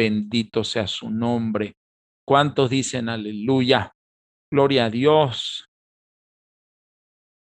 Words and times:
Bendito 0.00 0.64
sea 0.64 0.86
su 0.86 1.10
nombre. 1.10 1.74
¿Cuántos 2.26 2.70
dicen 2.70 3.10
aleluya? 3.10 3.92
Gloria 4.50 4.86
a 4.86 4.90
Dios. 4.90 5.66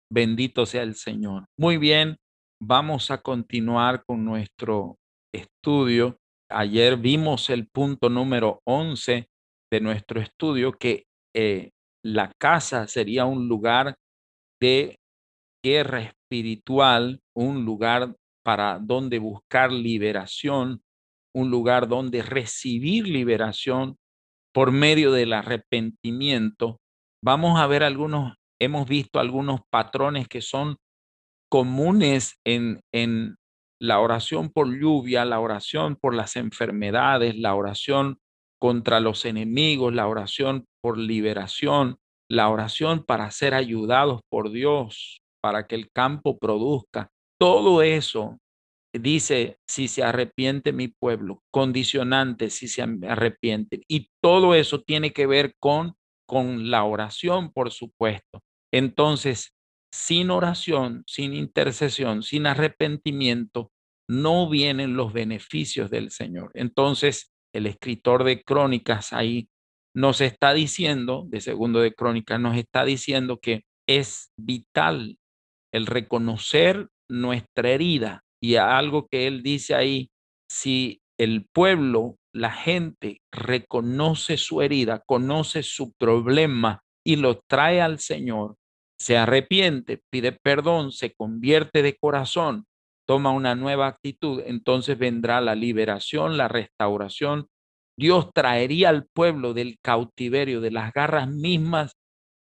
Bendito 0.09 0.65
sea 0.65 0.83
el 0.83 0.95
Señor. 0.95 1.47
Muy 1.59 1.75
bien, 1.75 2.15
vamos 2.61 3.11
a 3.11 3.21
continuar 3.21 4.05
con 4.05 4.23
nuestro 4.23 4.95
estudio. 5.33 6.17
Ayer 6.49 6.95
vimos 6.95 7.49
el 7.49 7.67
punto 7.67 8.07
número 8.07 8.61
11 8.65 9.27
de 9.69 9.81
nuestro 9.81 10.21
estudio, 10.21 10.71
que 10.71 11.03
eh, 11.35 11.71
la 12.05 12.31
casa 12.39 12.87
sería 12.87 13.25
un 13.25 13.49
lugar 13.49 13.97
de 14.61 14.95
guerra 15.61 16.03
espiritual, 16.03 17.19
un 17.35 17.65
lugar 17.65 18.15
para 18.45 18.79
donde 18.79 19.19
buscar 19.19 19.73
liberación, 19.73 20.84
un 21.35 21.51
lugar 21.51 21.87
donde 21.87 22.23
recibir 22.23 23.07
liberación 23.07 23.97
por 24.53 24.71
medio 24.71 25.11
del 25.11 25.33
arrepentimiento. 25.33 26.79
Vamos 27.21 27.59
a 27.59 27.67
ver 27.67 27.83
algunos, 27.83 28.35
hemos 28.59 28.87
visto 28.87 29.19
algunos 29.19 29.59
patrones 29.69 30.29
que 30.29 30.41
son 30.41 30.77
comunes 31.51 32.39
en, 32.45 32.79
en 32.93 33.35
la 33.81 33.99
oración 33.99 34.49
por 34.49 34.73
lluvia, 34.79 35.25
la 35.25 35.41
oración 35.41 35.97
por 35.97 36.15
las 36.15 36.37
enfermedades, 36.37 37.35
la 37.37 37.53
oración 37.53 38.17
contra 38.57 39.01
los 39.01 39.25
enemigos, 39.25 39.93
la 39.93 40.07
oración 40.07 40.65
por 40.81 40.97
liberación, 40.97 41.97
la 42.29 42.47
oración 42.47 43.03
para 43.03 43.29
ser 43.31 43.53
ayudados 43.53 44.21
por 44.29 44.51
Dios, 44.51 45.19
para 45.41 45.67
que 45.67 45.75
el 45.75 45.91
campo 45.91 46.37
produzca. 46.37 47.09
Todo 47.37 47.81
eso 47.81 48.37
dice, 48.99 49.57
si 49.67 49.87
se 49.87 50.03
arrepiente 50.03 50.73
mi 50.73 50.87
pueblo, 50.87 51.43
condicionante, 51.51 52.49
si 52.49 52.67
se 52.67 52.81
arrepiente. 52.81 53.81
Y 53.87 54.09
todo 54.21 54.55
eso 54.55 54.81
tiene 54.81 55.13
que 55.13 55.27
ver 55.27 55.55
con, 55.59 55.95
con 56.27 56.69
la 56.71 56.83
oración, 56.83 57.51
por 57.51 57.71
supuesto. 57.71 58.41
Entonces, 58.73 59.55
sin 59.93 60.29
oración, 60.29 61.03
sin 61.07 61.33
intercesión, 61.33 62.23
sin 62.23 62.47
arrepentimiento, 62.47 63.71
no 64.09 64.49
vienen 64.49 64.95
los 64.95 65.13
beneficios 65.13 65.89
del 65.89 66.11
Señor. 66.11 66.51
Entonces, 66.53 67.31
el 67.53 67.65
escritor 67.65 68.23
de 68.23 68.43
crónicas 68.43 69.13
ahí 69.13 69.49
nos 69.95 70.19
está 70.19 70.53
diciendo, 70.53 71.23
de 71.27 71.39
segundo 71.39 71.79
de 71.79 71.93
crónicas, 71.93 72.39
nos 72.39 72.57
está 72.57 72.83
diciendo 72.83 73.39
que 73.39 73.63
es 73.87 74.31
vital 74.37 75.17
el 75.73 75.85
reconocer 75.85 76.89
nuestra 77.09 77.69
herida 77.69 78.24
y 78.41 78.55
algo 78.55 79.07
que 79.07 79.27
él 79.27 79.43
dice 79.43 79.75
ahí, 79.75 80.09
si 80.49 81.01
el 81.17 81.45
pueblo, 81.53 82.17
la 82.33 82.51
gente 82.51 83.21
reconoce 83.31 84.37
su 84.37 84.61
herida, 84.61 85.01
conoce 85.05 85.63
su 85.63 85.93
problema 85.93 86.81
y 87.05 87.15
lo 87.15 87.39
trae 87.47 87.81
al 87.81 87.99
Señor, 87.99 88.57
se 88.99 89.17
arrepiente, 89.17 90.01
pide 90.11 90.33
perdón, 90.33 90.91
se 90.91 91.13
convierte 91.13 91.81
de 91.81 91.95
corazón, 91.95 92.65
toma 93.07 93.31
una 93.31 93.55
nueva 93.55 93.87
actitud, 93.87 94.41
entonces 94.45 94.97
vendrá 94.97 95.39
la 95.39 95.55
liberación, 95.55 96.37
la 96.37 96.47
restauración. 96.47 97.47
Dios 97.97 98.31
traería 98.33 98.89
al 98.89 99.05
pueblo 99.05 99.53
del 99.53 99.77
cautiverio, 99.81 100.59
de 100.59 100.71
las 100.71 100.91
garras 100.91 101.29
mismas 101.29 101.93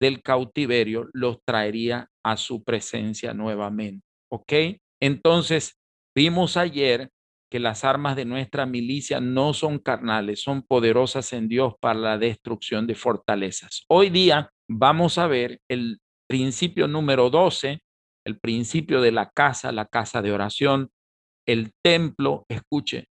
del 0.00 0.22
cautiverio, 0.22 1.08
los 1.12 1.38
traería 1.44 2.08
a 2.24 2.36
su 2.36 2.64
presencia 2.64 3.34
nuevamente. 3.34 4.04
¿Ok? 4.30 4.52
Entonces, 5.00 5.74
vimos 6.14 6.56
ayer 6.56 7.10
que 7.50 7.60
las 7.60 7.84
armas 7.84 8.16
de 8.16 8.24
nuestra 8.24 8.66
milicia 8.66 9.20
no 9.20 9.54
son 9.54 9.78
carnales, 9.78 10.42
son 10.42 10.62
poderosas 10.62 11.32
en 11.32 11.48
Dios 11.48 11.74
para 11.80 11.98
la 11.98 12.18
destrucción 12.18 12.86
de 12.86 12.94
fortalezas. 12.94 13.84
Hoy 13.88 14.10
día 14.10 14.50
vamos 14.68 15.18
a 15.18 15.26
ver 15.26 15.60
el 15.70 15.98
principio 16.28 16.88
número 16.88 17.30
12 17.30 17.80
el 18.26 18.38
principio 18.38 19.00
de 19.00 19.12
la 19.12 19.30
casa, 19.30 19.72
la 19.72 19.86
casa 19.86 20.20
de 20.20 20.32
oración, 20.32 20.90
el 21.46 21.70
templo, 21.82 22.44
escuche, 22.50 23.04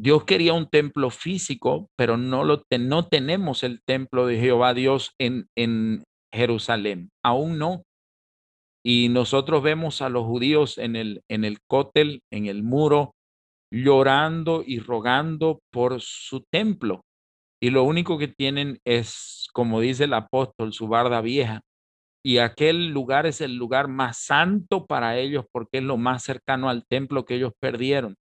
Dios 0.00 0.24
quería 0.24 0.52
un 0.52 0.68
templo 0.68 1.10
físico, 1.10 1.88
pero 1.96 2.16
no, 2.16 2.44
lo 2.44 2.62
no 2.78 3.08
tenemos 3.08 3.64
el 3.64 3.80
templo 3.84 4.26
de 4.26 4.38
Jehová 4.38 4.74
Dios 4.74 5.12
en, 5.18 5.48
en 5.56 6.04
Jerusalén, 6.32 7.08
aún 7.24 7.58
no. 7.58 7.82
Y 8.88 9.10
nosotros 9.10 9.62
vemos 9.62 10.00
a 10.00 10.08
los 10.08 10.24
judíos 10.24 10.78
en 10.78 10.96
el, 10.96 11.20
en 11.28 11.44
el 11.44 11.58
cótel, 11.68 12.22
en 12.32 12.46
el 12.46 12.62
muro, 12.62 13.12
llorando 13.70 14.64
y 14.66 14.78
rogando 14.78 15.60
por 15.70 16.00
su 16.00 16.46
templo. 16.50 17.02
Y 17.62 17.68
lo 17.68 17.82
único 17.82 18.16
que 18.16 18.28
tienen 18.28 18.78
es, 18.86 19.48
como 19.52 19.80
dice 19.80 20.04
el 20.04 20.14
apóstol, 20.14 20.72
su 20.72 20.88
barda 20.88 21.20
vieja, 21.20 21.60
y 22.24 22.38
aquel 22.38 22.88
lugar 22.88 23.26
es 23.26 23.42
el 23.42 23.56
lugar 23.56 23.88
más 23.88 24.24
santo 24.24 24.86
para 24.86 25.18
ellos 25.18 25.44
porque 25.52 25.78
es 25.78 25.84
lo 25.84 25.98
más 25.98 26.22
cercano 26.22 26.70
al 26.70 26.86
templo 26.86 27.26
que 27.26 27.34
ellos 27.34 27.52
perdieron. 27.60 28.14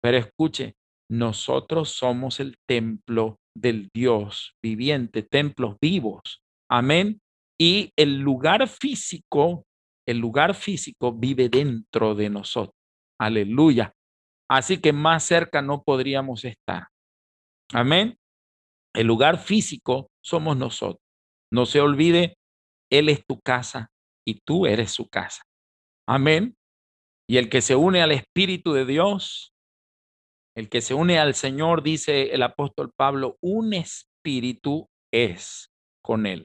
Pero 0.00 0.18
escuche, 0.18 0.74
nosotros 1.10 1.88
somos 1.88 2.38
el 2.38 2.54
templo 2.68 3.38
del 3.56 3.88
Dios 3.92 4.52
viviente, 4.62 5.24
templos 5.24 5.78
vivos. 5.80 6.42
Amén. 6.70 7.18
Y 7.60 7.90
el 7.96 8.20
lugar 8.20 8.68
físico, 8.68 9.64
el 10.06 10.18
lugar 10.18 10.54
físico 10.54 11.12
vive 11.12 11.48
dentro 11.48 12.14
de 12.14 12.30
nosotros. 12.30 12.76
Aleluya. 13.20 13.94
Así 14.50 14.78
que 14.80 14.92
más 14.92 15.24
cerca 15.24 15.62
no 15.62 15.82
podríamos 15.82 16.44
estar. 16.44 16.88
Amén. 17.72 18.16
El 18.94 19.06
lugar 19.06 19.38
físico 19.38 20.10
somos 20.22 20.56
nosotros. 20.56 21.00
No 21.50 21.66
se 21.66 21.80
olvide 21.80 22.36
él 22.92 23.08
es 23.08 23.24
tu 23.26 23.40
casa 23.40 23.90
y 24.26 24.40
tú 24.40 24.66
eres 24.66 24.92
su 24.92 25.08
casa. 25.08 25.42
Amén. 26.06 26.54
Y 27.26 27.38
el 27.38 27.48
que 27.48 27.62
se 27.62 27.74
une 27.74 28.02
al 28.02 28.12
Espíritu 28.12 28.74
de 28.74 28.84
Dios, 28.84 29.54
el 30.54 30.68
que 30.68 30.82
se 30.82 30.92
une 30.92 31.18
al 31.18 31.34
Señor, 31.34 31.82
dice 31.82 32.34
el 32.34 32.42
apóstol 32.42 32.92
Pablo, 32.94 33.38
un 33.40 33.72
espíritu 33.72 34.88
es 35.10 35.70
con 36.04 36.26
Él. 36.26 36.44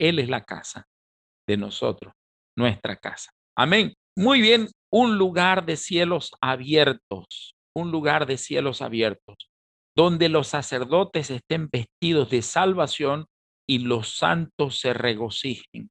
Él 0.00 0.18
es 0.18 0.28
la 0.28 0.42
casa 0.42 0.88
de 1.46 1.56
nosotros, 1.56 2.12
nuestra 2.56 2.96
casa. 2.96 3.30
Amén. 3.56 3.94
Muy 4.16 4.40
bien, 4.40 4.68
un 4.90 5.18
lugar 5.18 5.66
de 5.66 5.76
cielos 5.76 6.32
abiertos, 6.40 7.54
un 7.74 7.90
lugar 7.90 8.26
de 8.26 8.38
cielos 8.38 8.80
abiertos, 8.80 9.50
donde 9.94 10.28
los 10.28 10.48
sacerdotes 10.48 11.30
estén 11.30 11.68
vestidos 11.70 12.30
de 12.30 12.42
salvación 12.42 13.26
y 13.68 13.80
los 13.80 14.16
santos 14.16 14.78
se 14.78 14.94
regocijen 14.94 15.90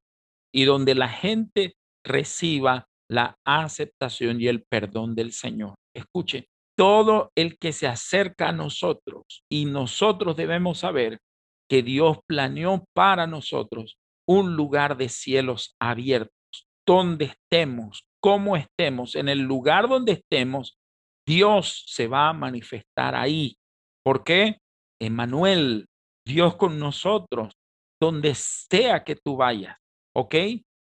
y 0.52 0.64
donde 0.64 0.94
la 0.94 1.08
gente 1.08 1.74
reciba 2.04 2.86
la 3.08 3.36
aceptación 3.44 4.40
y 4.40 4.48
el 4.48 4.64
perdón 4.64 5.14
del 5.14 5.32
Señor. 5.32 5.74
Escuche, 5.94 6.48
todo 6.76 7.30
el 7.36 7.58
que 7.58 7.72
se 7.72 7.86
acerca 7.86 8.48
a 8.48 8.52
nosotros 8.52 9.42
y 9.50 9.66
nosotros 9.66 10.36
debemos 10.36 10.78
saber 10.78 11.18
que 11.68 11.82
Dios 11.82 12.18
planeó 12.28 12.84
para 12.94 13.26
nosotros 13.26 13.98
un 14.28 14.56
lugar 14.56 14.96
de 14.96 15.08
cielos 15.08 15.74
abiertos, 15.80 16.35
donde 16.86 17.26
estemos, 17.26 18.04
como 18.22 18.56
estemos, 18.56 19.16
en 19.16 19.28
el 19.28 19.40
lugar 19.40 19.88
donde 19.88 20.12
estemos, 20.12 20.76
Dios 21.26 21.84
se 21.86 22.06
va 22.06 22.28
a 22.28 22.32
manifestar 22.32 23.14
ahí. 23.14 23.56
¿Por 24.04 24.22
qué? 24.22 24.58
Emanuel, 25.00 25.86
Dios 26.26 26.56
con 26.56 26.78
nosotros, 26.78 27.54
donde 28.00 28.34
sea 28.34 29.04
que 29.04 29.16
tú 29.16 29.36
vayas, 29.36 29.76
¿ok? 30.14 30.34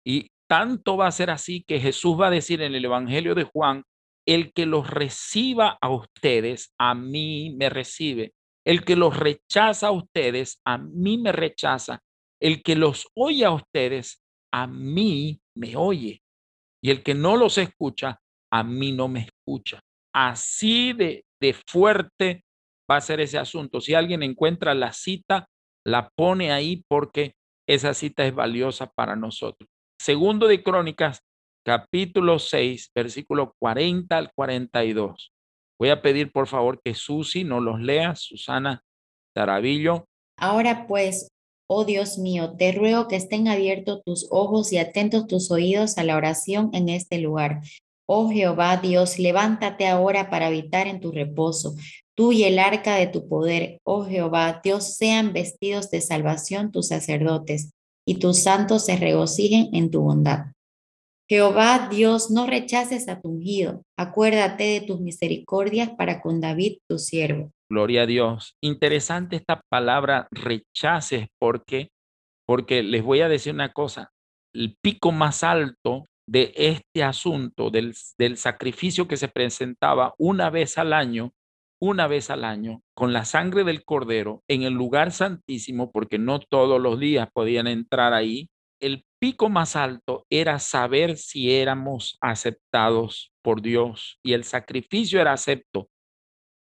Y 0.07 0.29
tanto 0.49 0.97
va 0.97 1.09
a 1.09 1.13
ser 1.13 1.31
así 1.31 1.65
que 1.67 1.81
Jesús 1.81 2.19
va 2.21 2.29
a 2.29 2.31
decir 2.31 2.63
en 2.63 2.75
el 2.75 2.85
Evangelio 2.85 3.35
de 3.35 3.45
Juan, 3.45 3.83
el 4.27 4.53
que 4.53 4.67
los 4.67 4.89
reciba 4.89 5.79
a 5.81 5.91
ustedes, 5.91 6.73
a 6.79 6.95
mí 6.95 7.55
me 7.57 7.69
recibe. 7.69 8.33
El 8.65 8.85
que 8.85 8.95
los 8.95 9.17
rechaza 9.17 9.89
a 9.89 9.93
ustedes, 9.93 10.61
a 10.65 10.79
mí 10.79 11.19
me 11.19 11.33
rechaza. 11.33 12.01
El 12.41 12.63
que 12.63 12.77
los 12.77 13.09
oye 13.15 13.45
a 13.45 13.51
ustedes, 13.51 14.23
a 14.53 14.67
mí 14.67 15.41
me 15.61 15.77
oye. 15.77 16.23
Y 16.83 16.91
el 16.91 17.03
que 17.03 17.15
no 17.15 17.37
los 17.37 17.59
escucha, 17.59 18.21
a 18.51 18.65
mí 18.65 18.93
no 18.93 19.09
me 19.09 19.29
escucha. 19.29 19.81
Así 20.15 20.93
de, 20.93 21.25
de 21.41 21.55
fuerte 21.55 22.45
va 22.91 22.97
a 22.97 23.01
ser 23.01 23.21
ese 23.21 23.39
asunto. 23.39 23.81
Si 23.81 23.95
alguien 23.95 24.23
encuentra 24.23 24.75
la 24.75 24.93
cita 24.93 25.47
la 25.87 26.11
pone 26.11 26.53
ahí 26.53 26.85
porque 26.89 27.35
esa 27.69 27.95
cita 27.95 28.27
es 28.27 28.35
valiosa 28.35 28.91
para 28.95 29.17
nosotros. 29.17 29.69
Segundo 30.01 30.47
de 30.47 30.63
Crónicas, 30.63 31.21
capítulo 31.65 32.39
6, 32.39 32.91
versículo 32.95 33.55
40 33.61 34.17
al 34.17 34.33
42. 34.33 35.33
Voy 35.79 35.91
a 35.91 36.03
pedir 36.03 36.33
por 36.33 36.47
favor 36.47 36.81
que 36.83 36.95
Susi 36.95 37.45
nos 37.45 37.63
los 37.63 37.81
lea, 37.81 38.15
Susana 38.15 38.83
Taravillo. 39.35 40.05
Ahora 40.39 40.87
pues, 40.87 41.29
oh 41.73 41.85
Dios 41.85 42.19
mío, 42.19 42.57
te 42.59 42.73
ruego 42.73 43.07
que 43.07 43.15
estén 43.15 43.47
abiertos 43.47 44.03
tus 44.05 44.27
ojos 44.31 44.73
y 44.73 44.79
atentos 44.79 45.29
tus 45.29 45.53
oídos 45.53 45.99
a 45.99 46.03
la 46.03 46.17
oración 46.17 46.71
en 46.73 46.89
este 46.89 47.19
lugar. 47.19 47.61
Oh 48.09 48.29
Jehová 48.29 48.79
Dios, 48.79 49.21
levántate 49.21 49.87
ahora 49.87 50.31
para 50.31 50.49
habitar 50.49 50.89
en 50.89 50.99
tu 50.99 51.13
reposo. 51.13 51.77
tú 52.17 52.33
y 52.33 52.43
el 52.43 52.59
arca 52.59 52.97
de 52.97 53.07
tu 53.07 53.29
poder, 53.29 53.79
oh 53.85 54.05
Jehová, 54.05 54.61
Dios, 54.65 54.97
sean 54.97 55.33
vestidos 55.33 55.91
de 55.91 56.01
salvación 56.01 56.73
tus 56.73 56.89
sacerdotes, 56.89 57.71
y 58.05 58.17
tus 58.17 58.43
santos 58.43 58.85
se 58.85 58.97
regocijen 58.97 59.71
en 59.73 59.93
tu 59.93 60.01
bondad. 60.01 60.47
Jehová 61.29 61.89
Dios, 61.89 62.33
no 62.33 62.49
rechaces 62.49 63.09
a 63.09 63.21
tu 63.21 63.29
ungido, 63.29 63.83
acuérdate 63.97 64.65
de 64.65 64.81
tus 64.81 65.01
misericordias 65.01 65.91
para 65.91 66.21
con 66.21 66.41
David 66.41 66.79
tu 66.89 66.99
siervo. 66.99 67.53
Gloria 67.71 68.03
a 68.03 68.07
Dios. 68.07 68.57
Interesante 68.61 69.37
esta 69.37 69.63
palabra 69.71 70.27
rechaces 70.33 71.29
porque 71.39 71.91
porque 72.51 72.83
les 72.83 73.05
voy 73.05 73.21
a 73.21 73.29
decir 73.29 73.55
una 73.55 73.73
cosa, 73.73 74.11
el 74.53 74.77
pico 74.83 75.13
más 75.13 75.45
alto 75.45 76.09
de 76.27 76.53
este 76.57 77.05
asunto 77.05 77.71
del, 77.71 77.95
del 78.19 78.37
sacrificio 78.39 79.07
que 79.07 79.17
se 79.17 79.29
presentaba 79.29 80.15
una 80.19 80.51
vez 80.51 80.77
al 80.77 80.93
año, 80.93 81.33
una 81.81 82.09
vez 82.09 82.29
al 82.29 82.45
año, 82.45 82.83
con 82.93 83.13
la 83.13 83.25
sangre 83.25 83.63
del 83.63 83.85
cordero 83.85 84.43
en 84.49 84.65
el 84.65 84.73
lugar 84.73 85.13
santísimo, 85.13 85.93
porque 85.93 86.19
no 86.19 86.41
todos 86.41 86.81
los 86.81 86.99
días 86.99 87.29
podían 87.33 87.69
entrar 87.69 88.15
ahí, 88.15 88.49
el 88.81 89.05
pico 89.21 89.49
más 89.49 89.77
alto 89.77 90.27
era 90.29 90.59
saber 90.59 91.19
si 91.19 91.55
éramos 91.55 92.19
aceptados 92.21 93.31
por 93.43 93.63
Dios 93.63 94.19
y 94.25 94.33
el 94.33 94.43
sacrificio 94.43 95.21
era 95.21 95.35
acepto. 95.35 95.89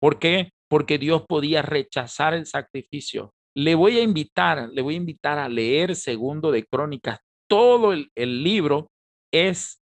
¿Por 0.01 0.21
qué? 0.21 0.53
Porque 0.73 0.97
Dios 0.97 1.25
podía 1.29 1.61
rechazar 1.61 2.33
el 2.33 2.47
sacrificio. 2.47 3.35
Le 3.55 3.75
voy 3.75 3.99
a 3.99 4.03
invitar, 4.03 4.71
le 4.71 4.81
voy 4.81 4.95
a 4.95 4.97
invitar 4.97 5.39
a 5.39 5.47
leer 5.47 5.95
Segundo 5.95 6.51
de 6.51 6.65
Crónicas. 6.65 7.19
Todo 7.47 7.93
el, 7.93 8.09
libro 8.43 8.89
es 9.31 9.83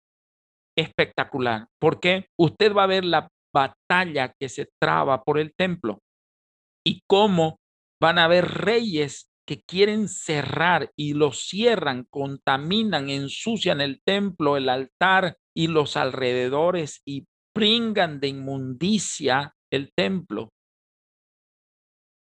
espectacular 0.78 1.68
porque 1.78 2.28
usted 2.40 2.74
va 2.74 2.84
a 2.84 2.88
ver 2.88 3.04
la 3.04 3.28
batalla 3.54 4.34
que 4.40 4.48
se 4.48 4.70
traba 4.82 5.24
por 5.24 5.40
el 5.40 5.54
templo 5.58 6.00
y 6.86 7.02
cómo 7.06 7.58
van 8.02 8.18
a 8.18 8.24
haber 8.24 8.46
reyes 8.46 9.28
que 9.46 9.60
quieren 9.68 10.08
cerrar 10.08 10.90
y 10.96 11.16
lo 11.16 11.34
cierran, 11.34 12.06
contaminan, 12.10 13.10
ensucian 13.10 13.82
el 13.82 14.00
templo, 14.06 14.56
el 14.56 14.70
altar 14.70 15.36
y 15.54 15.68
los 15.68 15.98
alrededores 15.98 17.02
y 17.06 17.26
pringan 17.54 18.22
de 18.22 18.30
inmundicia 18.30 19.54
el 19.70 19.92
templo. 19.94 20.48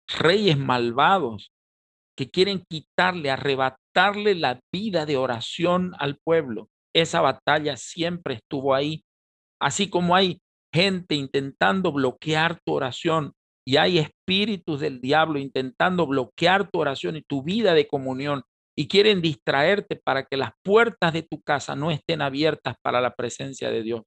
Reyes 0.08 0.58
malvados 0.58 1.52
que 2.16 2.30
quieren 2.30 2.64
quitarle, 2.68 3.30
arrebatarle 3.30 4.34
la 4.34 4.60
vida 4.72 5.06
de 5.06 5.16
oración 5.16 5.92
al 5.98 6.18
pueblo. 6.22 6.68
Esa 6.94 7.20
batalla 7.20 7.76
siempre 7.76 8.34
estuvo 8.34 8.74
ahí. 8.74 9.04
Así 9.60 9.90
como 9.90 10.14
hay 10.14 10.40
gente 10.72 11.14
intentando 11.14 11.92
bloquear 11.92 12.60
tu 12.64 12.74
oración, 12.74 13.32
y 13.66 13.76
hay 13.78 13.98
espíritus 13.98 14.80
del 14.80 15.00
diablo 15.00 15.38
intentando 15.38 16.06
bloquear 16.06 16.70
tu 16.70 16.80
oración 16.80 17.16
y 17.16 17.22
tu 17.22 17.42
vida 17.42 17.74
de 17.74 17.86
comunión 17.86 18.42
y 18.76 18.88
quieren 18.88 19.22
distraerte 19.22 19.96
para 19.96 20.24
que 20.24 20.36
las 20.36 20.50
puertas 20.62 21.12
de 21.12 21.22
tu 21.22 21.40
casa 21.40 21.74
no 21.74 21.90
estén 21.90 22.20
abiertas 22.20 22.76
para 22.82 23.00
la 23.00 23.14
presencia 23.14 23.70
de 23.70 23.82
Dios. 23.82 24.02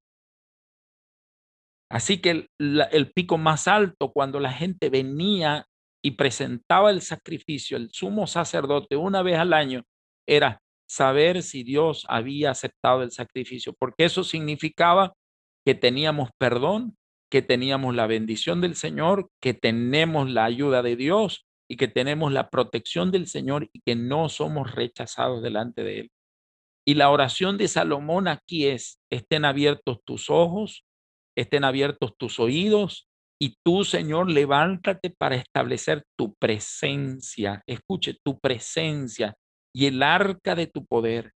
Así 1.90 2.20
que 2.20 2.30
el, 2.32 2.50
el 2.92 3.12
pico 3.14 3.38
más 3.38 3.68
alto 3.68 4.12
cuando 4.12 4.40
la 4.40 4.52
gente 4.52 4.90
venía 4.90 5.66
y 6.04 6.12
presentaba 6.12 6.92
el 6.92 7.02
sacrificio, 7.02 7.78
el 7.78 7.90
sumo 7.92 8.28
sacerdote 8.28 8.96
una 8.96 9.22
vez 9.22 9.38
al 9.38 9.54
año, 9.54 9.84
era 10.28 10.62
saber 10.88 11.44
si 11.44 11.64
Dios 11.64 12.06
había 12.08 12.52
aceptado 12.52 13.04
el 13.04 13.12
sacrificio, 13.12 13.74
porque 13.78 14.06
eso 14.06 14.24
significaba 14.24 15.14
que 15.66 15.76
teníamos 15.76 16.30
perdón 16.38 16.98
que 17.30 17.42
teníamos 17.42 17.96
la 17.96 18.08
bendición 18.08 18.62
del 18.62 18.76
Señor, 18.76 19.30
que 19.42 19.54
tenemos 19.54 20.30
la 20.30 20.46
ayuda 20.46 20.82
de 20.82 20.96
Dios 20.96 21.46
y 21.70 21.76
que 21.76 21.88
tenemos 21.88 22.32
la 22.32 22.50
protección 22.50 23.12
del 23.12 23.28
Señor 23.28 23.70
y 23.74 23.82
que 23.82 23.96
no 23.96 24.30
somos 24.30 24.74
rechazados 24.74 25.44
delante 25.44 25.84
de 25.84 26.00
Él. 26.02 26.12
Y 26.86 26.94
la 26.94 27.10
oración 27.10 27.58
de 27.58 27.68
Salomón 27.68 28.30
aquí 28.30 28.68
es, 28.68 29.02
estén 29.10 29.44
abiertos 29.44 30.00
tus 30.06 30.30
ojos, 30.30 30.86
estén 31.36 31.66
abiertos 31.66 32.16
tus 32.18 32.40
oídos 32.40 33.10
y 33.40 33.56
tú, 33.64 33.84
Señor, 33.84 34.32
levántate 34.32 35.12
para 35.12 35.36
establecer 35.36 36.04
tu 36.18 36.34
presencia. 36.36 37.64
Escuche, 37.68 38.18
tu 38.24 38.40
presencia 38.40 39.36
y 39.76 39.86
el 39.86 40.02
arca 40.02 40.56
de 40.56 40.68
tu 40.68 40.86
poder. 40.86 41.34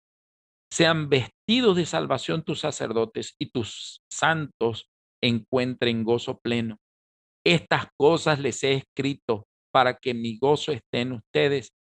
Sean 0.73 1.09
vestidos 1.09 1.77
de 1.77 1.85
salvación 1.85 2.43
tus 2.43 2.61
sacerdotes 2.61 3.35
y 3.39 3.51
tus 3.51 4.01
santos 4.11 4.89
encuentren 5.23 6.05
gozo 6.05 6.39
pleno. 6.39 6.79
Estas 7.45 7.87
cosas 7.99 8.39
les 8.39 8.63
he 8.63 8.75
escrito 8.75 9.47
para 9.73 9.97
que 9.97 10.15
mi 10.15 10.39
gozo 10.39 10.73
esté 10.73 11.01
en 11.01 11.13
ustedes 11.13 11.73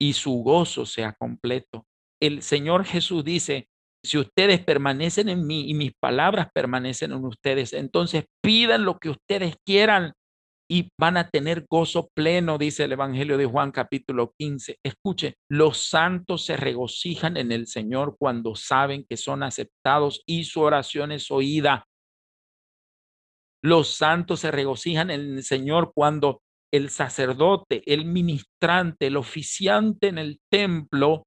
y 0.00 0.12
su 0.12 0.42
gozo 0.42 0.84
sea 0.84 1.14
completo. 1.14 1.86
El 2.20 2.42
Señor 2.42 2.84
Jesús 2.84 3.24
dice, 3.24 3.68
si 4.06 4.18
ustedes 4.18 4.64
permanecen 4.64 5.28
en 5.28 5.46
mí 5.46 5.68
y 5.68 5.74
mis 5.74 5.92
palabras 6.00 6.48
permanecen 6.54 7.12
en 7.12 7.24
ustedes, 7.24 7.72
entonces 7.72 8.24
pidan 8.42 8.84
lo 8.84 8.98
que 8.98 9.10
ustedes 9.10 9.56
quieran 9.66 10.12
y 10.68 10.88
van 10.98 11.16
a 11.16 11.28
tener 11.28 11.64
gozo 11.70 12.08
pleno, 12.14 12.58
dice 12.58 12.84
el 12.84 12.92
Evangelio 12.92 13.38
de 13.38 13.46
Juan 13.46 13.70
capítulo 13.70 14.32
15. 14.38 14.78
Escuche, 14.84 15.34
los 15.50 15.78
santos 15.78 16.44
se 16.44 16.56
regocijan 16.56 17.36
en 17.36 17.52
el 17.52 17.66
Señor 17.66 18.16
cuando 18.18 18.56
saben 18.56 19.04
que 19.08 19.16
son 19.16 19.42
aceptados 19.42 20.22
y 20.26 20.44
su 20.44 20.62
oración 20.62 21.12
es 21.12 21.30
oída. 21.30 21.84
Los 23.62 23.94
santos 23.94 24.40
se 24.40 24.50
regocijan 24.50 25.10
en 25.10 25.36
el 25.36 25.44
Señor 25.44 25.92
cuando 25.94 26.40
el 26.72 26.90
sacerdote, 26.90 27.82
el 27.86 28.04
ministrante, 28.04 29.06
el 29.06 29.16
oficiante 29.16 30.08
en 30.08 30.18
el 30.18 30.40
templo, 30.50 31.24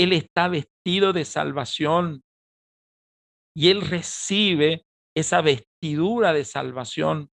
él 0.00 0.14
está 0.14 0.48
vestido 0.48 1.12
de 1.12 1.26
salvación 1.26 2.22
y 3.54 3.68
él 3.68 3.82
recibe 3.82 4.86
esa 5.14 5.42
vestidura 5.42 6.32
de 6.32 6.46
salvación. 6.46 7.28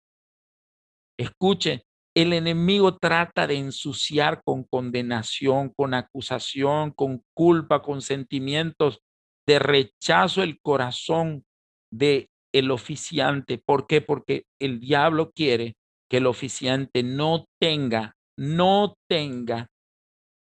Escuche, 1.19 1.83
el 2.17 2.33
enemigo 2.33 2.97
trata 2.97 3.45
de 3.45 3.57
ensuciar 3.57 4.41
con 4.43 4.63
condenación, 4.63 5.69
con 5.77 5.93
acusación, 5.93 6.89
con 6.89 7.21
culpa, 7.35 7.83
con 7.83 8.01
sentimientos 8.01 8.99
de 9.47 9.59
rechazo 9.59 10.41
el 10.41 10.59
corazón 10.59 11.45
de 11.93 12.29
el 12.51 12.71
oficiante. 12.71 13.59
¿Por 13.59 13.85
qué? 13.85 14.01
Porque 14.01 14.45
el 14.59 14.79
diablo 14.79 15.31
quiere 15.35 15.75
que 16.09 16.17
el 16.17 16.25
oficiante 16.25 17.03
no 17.03 17.45
tenga, 17.61 18.15
no 18.39 18.95
tenga 19.07 19.67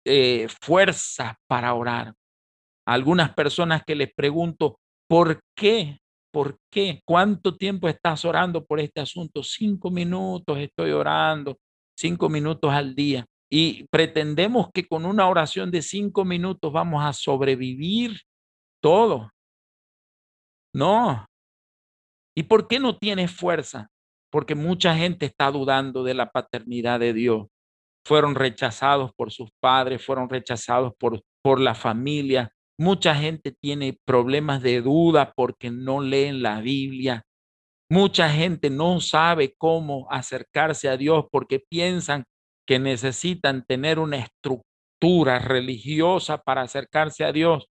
eh, 0.04 0.48
fuerza 0.62 1.38
para 1.48 1.74
orar. 1.74 2.14
algunas 2.86 3.34
personas 3.34 3.82
que 3.86 3.94
les 3.94 4.12
pregunto, 4.14 4.78
¿por 5.08 5.40
qué? 5.56 5.98
¿Por 6.32 6.58
qué? 6.70 7.00
¿Cuánto 7.06 7.56
tiempo 7.56 7.88
estás 7.88 8.24
orando 8.24 8.64
por 8.64 8.80
este 8.80 9.00
asunto? 9.00 9.42
Cinco 9.42 9.90
minutos 9.90 10.58
estoy 10.58 10.90
orando, 10.90 11.58
cinco 11.96 12.28
minutos 12.28 12.72
al 12.72 12.94
día. 12.94 13.24
Y 13.50 13.86
pretendemos 13.88 14.68
que 14.74 14.86
con 14.86 15.06
una 15.06 15.28
oración 15.28 15.70
de 15.70 15.82
cinco 15.82 16.24
minutos 16.24 16.72
vamos 16.72 17.04
a 17.04 17.12
sobrevivir 17.12 18.20
todo. 18.82 19.30
No, 20.74 21.26
¿Y 22.36 22.44
por 22.44 22.66
qué 22.66 22.78
no 22.80 22.98
tienes 22.98 23.30
fuerza? 23.30 23.90
Porque 24.30 24.54
mucha 24.54 24.96
gente 24.96 25.26
está 25.26 25.50
dudando 25.50 26.02
de 26.02 26.14
la 26.14 26.30
paternidad 26.30 26.98
de 26.98 27.12
Dios. 27.12 27.46
Fueron 28.06 28.34
rechazados 28.34 29.12
por 29.16 29.32
sus 29.32 29.50
padres, 29.60 30.04
fueron 30.04 30.28
rechazados 30.28 30.92
por, 30.98 31.22
por 31.42 31.60
la 31.60 31.74
familia. 31.74 32.50
Mucha 32.78 33.14
gente 33.14 33.52
tiene 33.52 33.98
problemas 34.04 34.62
de 34.62 34.82
duda 34.82 35.32
porque 35.34 35.70
no 35.70 36.00
leen 36.00 36.42
la 36.42 36.60
Biblia. 36.60 37.24
Mucha 37.90 38.28
gente 38.28 38.70
no 38.70 39.00
sabe 39.00 39.54
cómo 39.56 40.06
acercarse 40.10 40.88
a 40.88 40.96
Dios 40.96 41.26
porque 41.30 41.60
piensan 41.60 42.24
que 42.66 42.78
necesitan 42.78 43.64
tener 43.64 43.98
una 43.98 44.16
estructura 44.16 45.38
religiosa 45.38 46.38
para 46.38 46.62
acercarse 46.62 47.24
a 47.24 47.32
Dios. 47.32 47.66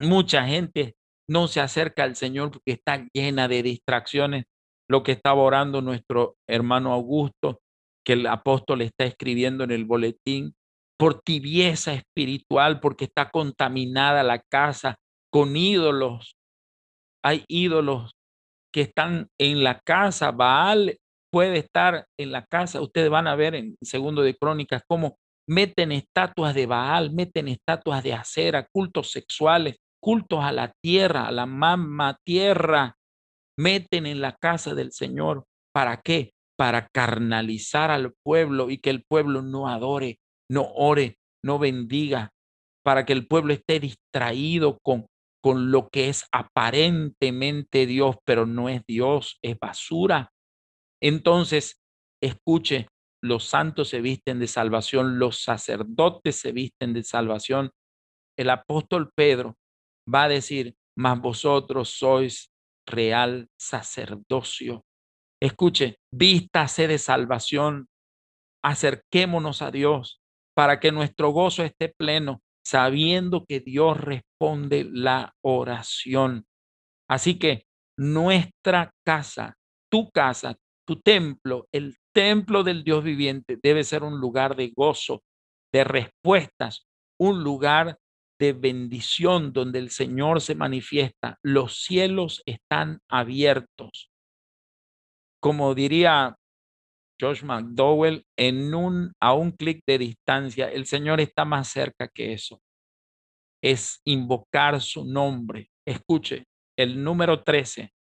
Mucha 0.00 0.46
gente 0.46 0.94
no 1.28 1.48
se 1.48 1.60
acerca 1.60 2.04
al 2.04 2.16
Señor 2.16 2.50
porque 2.50 2.72
está 2.72 3.06
llena 3.12 3.48
de 3.48 3.62
distracciones. 3.62 4.44
Lo 4.88 5.02
que 5.02 5.12
estaba 5.12 5.40
orando 5.40 5.80
nuestro 5.80 6.36
hermano 6.48 6.92
Augusto, 6.92 7.60
que 8.04 8.14
el 8.14 8.26
apóstol 8.26 8.82
está 8.82 9.04
escribiendo 9.04 9.64
en 9.64 9.70
el 9.70 9.84
boletín, 9.84 10.54
por 10.98 11.22
tibieza 11.22 11.94
espiritual, 11.94 12.80
porque 12.80 13.06
está 13.06 13.30
contaminada 13.30 14.22
la 14.22 14.38
casa 14.38 14.96
con 15.32 15.56
ídolos. 15.56 16.36
Hay 17.24 17.44
ídolos 17.48 18.12
que 18.72 18.82
están 18.82 19.28
en 19.38 19.64
la 19.64 19.80
casa. 19.80 20.30
Baal 20.30 20.98
puede 21.32 21.58
estar 21.58 22.06
en 22.18 22.32
la 22.32 22.44
casa. 22.44 22.82
Ustedes 22.82 23.08
van 23.08 23.28
a 23.28 23.34
ver 23.36 23.54
en 23.54 23.76
segundo 23.82 24.20
de 24.22 24.36
Crónicas 24.36 24.82
cómo 24.86 25.16
meten 25.48 25.92
estatuas 25.92 26.54
de 26.54 26.66
Baal, 26.66 27.12
meten 27.12 27.48
estatuas 27.48 28.02
de 28.02 28.12
acera, 28.12 28.66
cultos 28.70 29.10
sexuales 29.10 29.76
cultos 30.00 30.42
a 30.42 30.50
la 30.50 30.72
tierra, 30.82 31.26
a 31.26 31.32
la 31.32 31.46
mamá 31.46 32.16
tierra, 32.24 32.96
meten 33.58 34.06
en 34.06 34.20
la 34.20 34.34
casa 34.34 34.74
del 34.74 34.92
Señor. 34.92 35.44
¿Para 35.72 36.00
qué? 36.00 36.32
Para 36.60 36.88
carnalizar 36.88 37.90
al 37.90 38.12
pueblo 38.22 38.68
y 38.68 38.76
que 38.76 38.90
el 38.90 39.02
pueblo 39.02 39.40
no 39.40 39.66
adore, 39.66 40.18
no 40.50 40.70
ore, 40.74 41.16
no 41.42 41.58
bendiga, 41.58 42.34
para 42.84 43.06
que 43.06 43.14
el 43.14 43.26
pueblo 43.26 43.54
esté 43.54 43.80
distraído 43.80 44.78
con, 44.82 45.06
con 45.42 45.70
lo 45.70 45.88
que 45.88 46.10
es 46.10 46.26
aparentemente 46.30 47.86
Dios, 47.86 48.16
pero 48.26 48.44
no 48.44 48.68
es 48.68 48.82
Dios, 48.86 49.38
es 49.42 49.58
basura. 49.58 50.32
Entonces, 51.02 51.80
escuche, 52.22 52.88
los 53.24 53.44
santos 53.44 53.88
se 53.88 54.02
visten 54.02 54.38
de 54.38 54.46
salvación, 54.46 55.18
los 55.18 55.42
sacerdotes 55.42 56.40
se 56.40 56.52
visten 56.52 56.92
de 56.92 57.04
salvación. 57.04 57.70
El 58.38 58.50
apóstol 58.50 59.10
Pedro 59.16 59.56
va 60.14 60.24
a 60.24 60.28
decir, 60.28 60.74
mas 60.94 61.18
vosotros 61.22 61.88
sois 61.88 62.50
real 62.86 63.48
sacerdocio. 63.58 64.82
Escuche, 65.42 65.96
vístase 66.12 66.86
de 66.86 66.98
salvación, 66.98 67.88
acerquémonos 68.62 69.62
a 69.62 69.70
Dios 69.70 70.20
para 70.54 70.80
que 70.80 70.92
nuestro 70.92 71.30
gozo 71.30 71.64
esté 71.64 71.88
pleno, 71.88 72.42
sabiendo 72.62 73.46
que 73.46 73.60
Dios 73.60 73.98
responde 73.98 74.86
la 74.90 75.34
oración. 75.42 76.44
Así 77.08 77.38
que 77.38 77.64
nuestra 77.98 78.92
casa, 79.04 79.56
tu 79.90 80.10
casa, 80.10 80.56
tu 80.86 81.00
templo, 81.00 81.66
el 81.72 81.96
templo 82.14 82.62
del 82.62 82.84
Dios 82.84 83.02
viviente 83.02 83.58
debe 83.62 83.84
ser 83.84 84.02
un 84.02 84.20
lugar 84.20 84.56
de 84.56 84.72
gozo, 84.76 85.22
de 85.72 85.84
respuestas, 85.84 86.86
un 87.18 87.42
lugar 87.42 87.98
de 88.38 88.52
bendición 88.52 89.52
donde 89.52 89.78
el 89.78 89.90
Señor 89.90 90.40
se 90.40 90.54
manifiesta. 90.54 91.38
Los 91.42 91.82
cielos 91.82 92.42
están 92.46 93.00
abiertos. 93.08 94.09
Como 95.40 95.74
diría 95.74 96.36
Josh 97.20 97.42
McDowell, 97.42 98.24
en 98.36 98.74
un, 98.74 99.12
a 99.20 99.34
un 99.34 99.52
clic 99.52 99.82
de 99.86 99.98
distancia, 99.98 100.70
el 100.70 100.86
Señor 100.86 101.20
está 101.20 101.44
más 101.44 101.68
cerca 101.68 102.08
que 102.08 102.32
eso. 102.32 102.60
Es 103.62 104.00
invocar 104.04 104.80
su 104.80 105.04
nombre. 105.04 105.70
Escuche, 105.86 106.46
el 106.78 107.02
número 107.02 107.42
13, 107.42 107.92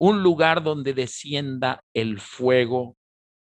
un 0.00 0.22
lugar 0.22 0.62
donde 0.62 0.94
descienda 0.94 1.82
el 1.94 2.18
fuego 2.18 2.96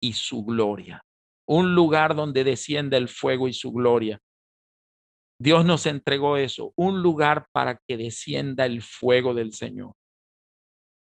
y 0.02 0.14
su 0.14 0.44
gloria. 0.44 1.02
Un 1.48 1.76
lugar 1.76 2.16
donde 2.16 2.44
descienda 2.44 2.98
el 2.98 3.08
fuego 3.08 3.48
y 3.48 3.54
su 3.54 3.72
gloria. 3.72 4.20
Dios 5.40 5.66
nos 5.66 5.86
entregó 5.86 6.38
eso, 6.38 6.74
un 6.78 7.02
lugar 7.02 7.48
para 7.52 7.80
que 7.88 7.98
descienda 7.98 8.66
el 8.66 8.82
fuego 8.82 9.34
del 9.34 9.54
Señor. 9.54 9.94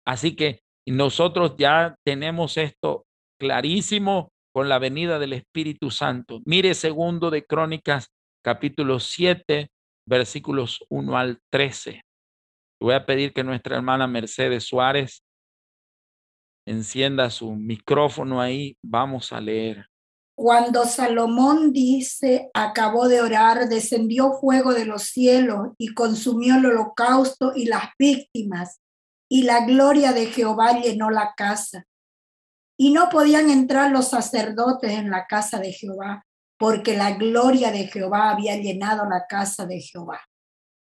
Así 0.05 0.35
que 0.35 0.64
nosotros 0.93 1.55
ya 1.59 1.97
tenemos 2.05 2.57
esto 2.57 3.07
clarísimo 3.41 4.31
con 4.55 4.69
la 4.69 4.79
venida 4.79 5.19
del 5.19 5.33
Espíritu 5.33 5.91
Santo. 5.91 6.41
Mire 6.45 6.75
segundo 6.75 7.31
de 7.31 7.45
Crónicas, 7.45 8.09
capítulo 8.45 9.01
7, 9.01 9.69
versículos 10.07 10.85
1 10.91 11.17
al 11.17 11.39
13. 11.51 12.03
Voy 12.81 12.95
a 12.95 13.07
pedir 13.07 13.33
que 13.33 13.45
nuestra 13.45 13.77
hermana 13.77 14.07
Mercedes 14.07 14.65
Suárez 14.65 15.25
encienda 16.67 17.31
su 17.31 17.55
micrófono 17.55 18.41
ahí. 18.41 18.77
Vamos 18.83 19.33
a 19.33 19.41
leer. 19.41 19.87
Cuando 20.37 20.85
Salomón 20.85 21.73
dice, 21.73 22.51
acabó 22.55 23.09
de 23.09 23.21
orar, 23.21 23.69
descendió 23.69 24.33
fuego 24.41 24.75
de 24.75 24.85
los 24.85 25.05
cielos 25.05 25.69
y 25.79 25.95
consumió 25.95 26.57
el 26.57 26.67
holocausto 26.67 27.53
y 27.55 27.67
las 27.67 27.91
víctimas, 27.99 28.81
y 29.29 29.43
la 29.43 29.65
gloria 29.65 30.13
de 30.13 30.27
Jehová 30.27 30.81
llenó 30.81 31.11
la 31.11 31.35
casa. 31.37 31.85
Y 32.77 32.93
no 32.93 33.09
podían 33.09 33.51
entrar 33.51 33.91
los 33.91 34.09
sacerdotes 34.09 34.91
en 34.91 35.11
la 35.11 35.27
casa 35.27 35.59
de 35.59 35.73
Jehová, 35.73 36.25
porque 36.59 36.97
la 36.97 37.13
gloria 37.13 37.71
de 37.71 37.87
Jehová 37.87 38.31
había 38.31 38.57
llenado 38.57 39.09
la 39.09 39.27
casa 39.29 39.65
de 39.67 39.81
Jehová. 39.81 40.21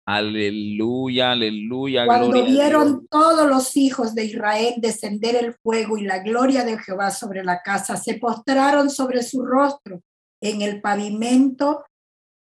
Aleluya, 0.08 1.32
aleluya. 1.32 2.06
Cuando 2.06 2.44
vieron 2.44 3.08
todos 3.08 3.48
los 3.48 3.76
hijos 3.76 4.14
de 4.14 4.24
Israel 4.24 4.74
descender 4.78 5.34
el 5.34 5.54
fuego 5.54 5.98
y 5.98 6.04
la 6.04 6.20
gloria 6.20 6.64
de 6.64 6.78
Jehová 6.78 7.10
sobre 7.10 7.42
la 7.42 7.60
casa, 7.62 7.96
se 7.96 8.14
postraron 8.14 8.88
sobre 8.88 9.24
su 9.24 9.44
rostro 9.44 10.00
en 10.40 10.62
el 10.62 10.80
pavimento 10.80 11.84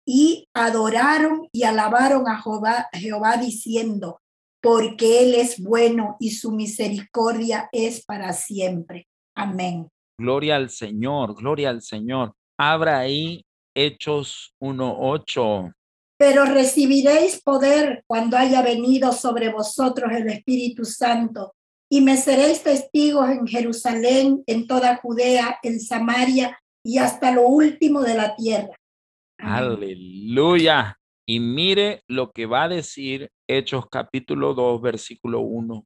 y 0.04 0.48
adoraron 0.54 1.48
y 1.52 1.62
alabaron 1.62 2.28
a 2.28 2.42
Jehová, 2.42 2.88
Jehová 2.92 3.36
diciendo, 3.36 4.21
porque 4.62 5.24
Él 5.24 5.34
es 5.34 5.60
bueno 5.60 6.16
y 6.20 6.30
su 6.30 6.52
misericordia 6.52 7.68
es 7.72 8.04
para 8.04 8.32
siempre. 8.32 9.08
Amén. 9.34 9.88
Gloria 10.18 10.56
al 10.56 10.70
Señor, 10.70 11.34
gloria 11.34 11.70
al 11.70 11.82
Señor. 11.82 12.32
Abra 12.56 13.00
ahí 13.00 13.44
Hechos 13.74 14.54
1.8 14.60 15.74
pero 16.22 16.44
recibiréis 16.44 17.42
poder 17.42 18.04
cuando 18.06 18.36
haya 18.36 18.62
venido 18.62 19.10
sobre 19.10 19.48
vosotros 19.48 20.12
el 20.12 20.28
Espíritu 20.28 20.84
Santo, 20.84 21.52
y 21.90 22.00
me 22.00 22.16
seréis 22.16 22.62
testigos 22.62 23.28
en 23.28 23.44
Jerusalén, 23.44 24.44
en 24.46 24.68
toda 24.68 24.98
Judea, 24.98 25.58
en 25.64 25.80
Samaria 25.80 26.56
y 26.84 26.98
hasta 26.98 27.32
lo 27.32 27.42
último 27.42 28.02
de 28.02 28.14
la 28.14 28.36
tierra. 28.36 28.76
Aleluya. 29.36 30.96
Y 31.26 31.40
mire 31.40 32.02
lo 32.08 32.32
que 32.32 32.46
va 32.46 32.64
a 32.64 32.68
decir 32.68 33.30
Hechos 33.48 33.86
capítulo 33.90 34.54
2, 34.54 34.82
versículo 34.82 35.40
1. 35.40 35.84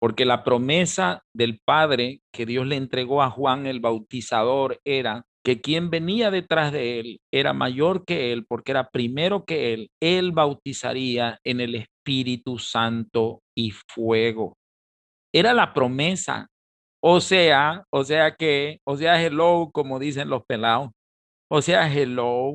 Porque 0.00 0.24
la 0.24 0.44
promesa 0.44 1.22
del 1.34 1.60
Padre 1.64 2.20
que 2.32 2.46
Dios 2.46 2.66
le 2.66 2.76
entregó 2.76 3.22
a 3.22 3.30
Juan 3.30 3.66
el 3.66 3.80
Bautizador 3.80 4.80
era 4.84 5.24
que 5.44 5.60
quien 5.60 5.90
venía 5.90 6.32
detrás 6.32 6.72
de 6.72 6.98
él 6.98 7.20
era 7.32 7.52
mayor 7.52 8.04
que 8.04 8.32
él, 8.32 8.44
porque 8.46 8.72
era 8.72 8.90
primero 8.90 9.44
que 9.44 9.72
él, 9.72 9.90
él 10.02 10.32
bautizaría 10.32 11.38
en 11.44 11.60
el 11.60 11.76
Espíritu 11.76 12.58
Santo 12.58 13.42
y 13.56 13.70
fuego. 13.70 14.56
Era 15.32 15.54
la 15.54 15.72
promesa. 15.72 16.48
O 17.00 17.20
sea, 17.20 17.84
o 17.90 18.02
sea 18.02 18.34
que, 18.34 18.80
o 18.84 18.96
sea, 18.96 19.22
hello, 19.22 19.70
como 19.72 20.00
dicen 20.00 20.28
los 20.28 20.44
pelados. 20.44 20.90
O 21.48 21.62
sea, 21.62 21.92
hello. 21.92 22.54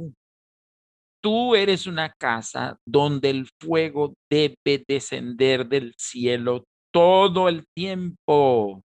Tú 1.21 1.55
eres 1.55 1.85
una 1.87 2.09
casa 2.09 2.77
donde 2.85 3.29
el 3.29 3.47
fuego 3.59 4.15
debe 4.29 4.83
descender 4.87 5.67
del 5.67 5.93
cielo 5.97 6.65
todo 6.91 7.47
el 7.47 7.65
tiempo 7.75 8.83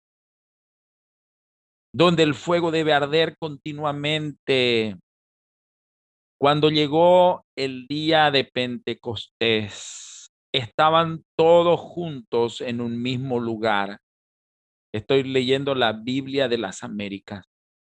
donde 1.97 2.25
el 2.25 2.35
fuego 2.35 2.71
debe 2.71 2.93
arder 2.93 3.39
continuamente. 3.39 4.99
Cuando 6.39 6.69
llegó 6.69 7.47
el 7.57 7.87
día 7.87 8.31
de 8.31 8.45
Pentecostés, 8.45 10.31
estaban 10.53 11.25
todos 11.39 11.81
juntos 11.81 12.61
en 12.61 12.83
un 12.83 13.01
mismo 13.01 13.41
lugar. 13.41 13.99
Estoy 14.93 15.23
leyendo 15.23 15.75
la 15.75 15.95
Biblia 15.95 16.49
de 16.49 16.59
las 16.59 16.83
Américas. 16.83 17.47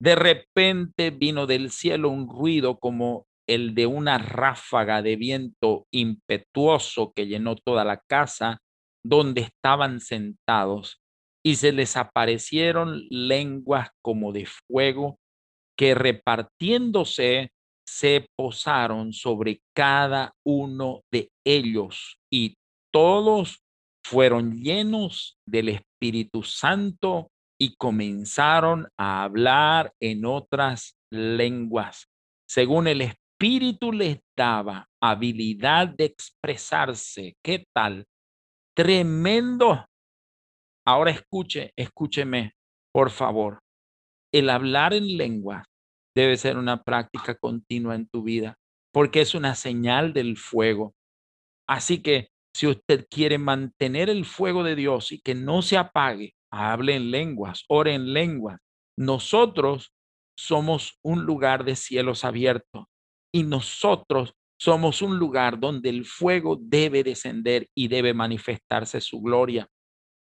De 0.01 0.15
repente 0.15 1.11
vino 1.11 1.45
del 1.45 1.69
cielo 1.69 2.09
un 2.09 2.27
ruido 2.27 2.79
como 2.79 3.27
el 3.53 3.75
de 3.75 3.85
una 3.85 4.17
ráfaga 4.17 5.01
de 5.01 5.15
viento 5.15 5.85
impetuoso 5.91 7.11
que 7.13 7.27
llenó 7.27 7.55
toda 7.55 7.83
la 7.83 8.01
casa 8.07 8.59
donde 9.03 9.41
estaban 9.41 9.99
sentados 9.99 11.01
y 11.43 11.55
se 11.55 11.71
les 11.71 11.97
aparecieron 11.97 13.03
lenguas 13.09 13.89
como 14.01 14.31
de 14.31 14.45
fuego 14.45 15.19
que 15.77 15.95
repartiéndose 15.95 17.51
se 17.85 18.27
posaron 18.37 19.11
sobre 19.11 19.61
cada 19.75 20.33
uno 20.45 21.01
de 21.11 21.29
ellos 21.45 22.17
y 22.31 22.55
todos 22.93 23.63
fueron 24.05 24.61
llenos 24.61 25.37
del 25.45 25.69
Espíritu 25.69 26.43
Santo 26.43 27.31
y 27.59 27.75
comenzaron 27.75 28.87
a 28.97 29.23
hablar 29.23 29.93
en 29.99 30.25
otras 30.25 30.95
lenguas, 31.11 32.07
según 32.47 32.87
el 32.87 33.01
Espíritu 33.41 33.91
les 33.91 34.19
daba 34.37 34.87
habilidad 35.01 35.87
de 35.87 36.05
expresarse. 36.05 37.37
¿Qué 37.43 37.65
tal? 37.73 38.05
Tremendo 38.77 39.83
Ahora 40.85 41.09
escuche, 41.09 41.73
escúcheme, 41.75 42.53
por 42.93 43.09
favor. 43.09 43.57
El 44.31 44.47
hablar 44.51 44.93
en 44.93 45.17
lengua 45.17 45.65
debe 46.15 46.37
ser 46.37 46.55
una 46.55 46.83
práctica 46.83 47.33
continua 47.33 47.95
en 47.95 48.07
tu 48.07 48.21
vida, 48.21 48.59
porque 48.93 49.21
es 49.21 49.33
una 49.33 49.55
señal 49.55 50.13
del 50.13 50.37
fuego. 50.37 50.93
Así 51.67 52.03
que 52.03 52.27
si 52.55 52.67
usted 52.67 53.07
quiere 53.09 53.39
mantener 53.39 54.11
el 54.11 54.23
fuego 54.25 54.63
de 54.63 54.75
Dios 54.75 55.11
y 55.11 55.19
que 55.19 55.33
no 55.33 55.63
se 55.63 55.79
apague, 55.79 56.35
hable 56.51 56.95
en 56.95 57.09
lenguas, 57.09 57.65
ore 57.69 57.95
en 57.95 58.13
lenguas. 58.13 58.59
Nosotros 58.99 59.95
somos 60.37 60.99
un 61.03 61.25
lugar 61.25 61.63
de 61.63 61.75
cielos 61.75 62.23
abiertos 62.23 62.85
y 63.33 63.43
nosotros 63.43 64.33
somos 64.59 65.01
un 65.01 65.17
lugar 65.17 65.59
donde 65.59 65.89
el 65.89 66.05
fuego 66.05 66.57
debe 66.59 67.03
descender 67.03 67.67
y 67.75 67.87
debe 67.87 68.13
manifestarse 68.13 69.01
su 69.01 69.21
gloria. 69.21 69.67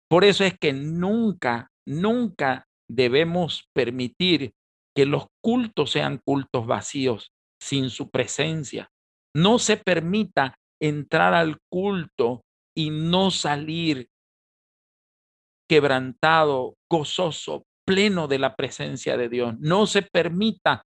Por 0.09 0.23
eso 0.23 0.43
es 0.43 0.57
que 0.59 0.73
nunca, 0.73 1.69
nunca 1.87 2.65
debemos 2.89 3.69
permitir 3.73 4.53
que 4.95 5.05
los 5.05 5.25
cultos 5.43 5.91
sean 5.91 6.19
cultos 6.23 6.65
vacíos, 6.65 7.31
sin 7.61 7.89
su 7.89 8.09
presencia. 8.09 8.89
No 9.35 9.59
se 9.59 9.77
permita 9.77 10.55
entrar 10.81 11.33
al 11.33 11.57
culto 11.71 12.41
y 12.75 12.89
no 12.89 13.31
salir 13.31 14.07
quebrantado, 15.69 16.75
gozoso, 16.91 17.65
pleno 17.85 18.27
de 18.27 18.39
la 18.39 18.55
presencia 18.55 19.17
de 19.17 19.29
Dios. 19.29 19.55
No 19.59 19.87
se 19.87 20.01
permita 20.01 20.83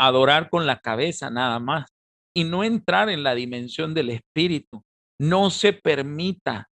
adorar 0.00 0.48
con 0.48 0.66
la 0.66 0.80
cabeza 0.80 1.30
nada 1.30 1.58
más 1.58 1.90
y 2.34 2.44
no 2.44 2.64
entrar 2.64 3.10
en 3.10 3.22
la 3.22 3.34
dimensión 3.34 3.92
del 3.92 4.10
espíritu. 4.10 4.82
No 5.20 5.50
se 5.50 5.74
permita, 5.74 6.70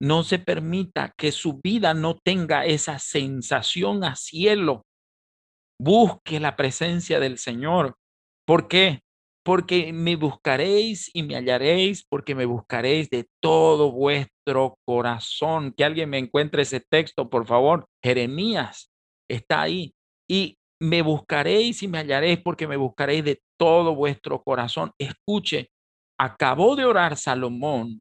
no 0.00 0.22
se 0.22 0.38
permita 0.38 1.12
que 1.18 1.32
su 1.32 1.60
vida 1.60 1.94
no 1.94 2.16
tenga 2.16 2.64
esa 2.64 3.00
sensación 3.00 4.04
a 4.04 4.14
cielo. 4.14 4.84
Busque 5.80 6.38
la 6.38 6.54
presencia 6.54 7.18
del 7.18 7.38
Señor. 7.38 7.96
¿Por 8.46 8.68
qué? 8.68 9.00
Porque 9.44 9.92
me 9.92 10.14
buscaréis 10.14 11.10
y 11.12 11.24
me 11.24 11.34
hallaréis, 11.34 12.04
porque 12.08 12.36
me 12.36 12.44
buscaréis 12.44 13.10
de 13.10 13.26
todo 13.42 13.90
vuestro 13.90 14.76
corazón. 14.86 15.72
Que 15.76 15.84
alguien 15.84 16.10
me 16.10 16.18
encuentre 16.18 16.62
ese 16.62 16.80
texto, 16.80 17.28
por 17.28 17.46
favor. 17.46 17.86
Jeremías 18.04 18.90
está 19.28 19.62
ahí. 19.62 19.92
Y 20.28 20.59
me 20.80 21.02
buscaréis 21.02 21.82
y 21.82 21.88
me 21.88 21.98
hallaréis, 21.98 22.40
porque 22.42 22.66
me 22.66 22.76
buscaréis 22.76 23.24
de 23.24 23.42
todo 23.58 23.94
vuestro 23.94 24.42
corazón. 24.42 24.92
Escuche, 24.98 25.70
acabó 26.18 26.76
de 26.76 26.84
orar 26.84 27.16
Salomón 27.16 28.00